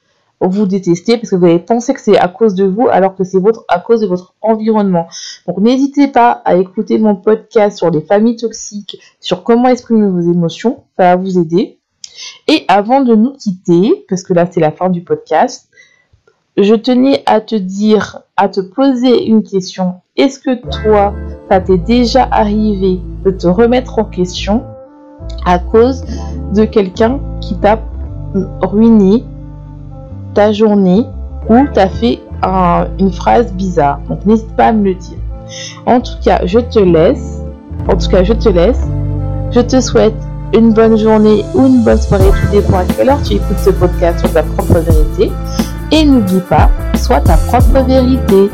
vous 0.48 0.66
détestez 0.66 1.18
parce 1.18 1.30
que 1.30 1.36
vous 1.36 1.44
avez 1.44 1.58
pensé 1.58 1.92
que 1.92 2.00
c'est 2.00 2.18
à 2.18 2.28
cause 2.28 2.54
de 2.54 2.64
vous 2.64 2.88
alors 2.88 3.14
que 3.14 3.24
c'est 3.24 3.38
à 3.68 3.78
cause 3.78 4.00
de 4.00 4.06
votre 4.06 4.34
environnement. 4.40 5.06
Donc 5.46 5.58
n'hésitez 5.58 6.08
pas 6.08 6.30
à 6.44 6.56
écouter 6.56 6.98
mon 6.98 7.14
podcast 7.14 7.76
sur 7.76 7.90
les 7.90 8.00
familles 8.00 8.36
toxiques, 8.36 8.98
sur 9.20 9.42
comment 9.42 9.68
exprimer 9.68 10.08
vos 10.08 10.20
émotions, 10.20 10.84
ça 10.96 11.14
va 11.14 11.16
vous 11.16 11.38
aider. 11.38 11.78
Et 12.48 12.64
avant 12.68 13.02
de 13.02 13.14
nous 13.14 13.32
quitter, 13.32 14.06
parce 14.08 14.22
que 14.22 14.32
là 14.32 14.48
c'est 14.50 14.60
la 14.60 14.72
fin 14.72 14.88
du 14.88 15.02
podcast, 15.02 15.68
je 16.56 16.74
tenais 16.74 17.22
à 17.26 17.40
te 17.40 17.54
dire, 17.54 18.22
à 18.36 18.48
te 18.48 18.60
poser 18.60 19.24
une 19.26 19.42
question. 19.42 19.94
Est-ce 20.16 20.38
que 20.38 20.60
toi, 20.82 21.14
ça 21.50 21.60
t'est 21.60 21.78
déjà 21.78 22.28
arrivé 22.30 23.00
de 23.24 23.30
te 23.32 23.48
remettre 23.48 23.98
en 23.98 24.04
question 24.04 24.62
à 25.44 25.58
cause 25.58 26.04
de 26.54 26.64
quelqu'un 26.64 27.18
qui 27.40 27.56
t'a 27.56 27.80
ruiné 28.62 29.24
ta 30.32 30.52
journée 30.52 31.04
ou 31.48 31.66
t'as 31.74 31.88
fait 31.88 32.20
une 33.00 33.12
phrase 33.12 33.52
bizarre. 33.54 33.98
Donc 34.08 34.24
n'hésite 34.26 34.54
pas 34.54 34.66
à 34.66 34.72
me 34.72 34.84
le 34.84 34.94
dire. 34.94 35.18
En 35.86 36.00
tout 36.00 36.14
cas, 36.22 36.42
je 36.44 36.60
te 36.60 36.78
laisse. 36.78 37.42
En 37.88 37.96
tout 37.96 38.08
cas, 38.08 38.22
je 38.22 38.32
te 38.32 38.48
laisse. 38.48 38.86
Je 39.50 39.60
te 39.60 39.80
souhaite 39.80 40.14
une 40.54 40.72
bonne 40.72 40.96
journée 40.96 41.44
ou 41.54 41.66
une 41.66 41.82
bonne 41.82 41.98
soirée. 41.98 42.30
Tout 42.30 42.52
dépend 42.52 42.78
à 42.78 42.84
quelle 42.84 43.12
tu 43.24 43.34
écoutes 43.34 43.58
ce 43.58 43.70
podcast 43.70 44.20
sur 44.20 44.32
ta 44.32 44.44
propre 44.44 44.78
vérité. 44.78 45.32
Et 45.90 46.04
n'oublie 46.04 46.42
pas, 46.48 46.70
sois 46.94 47.20
ta 47.20 47.36
propre 47.36 47.84
vérité. 47.84 48.48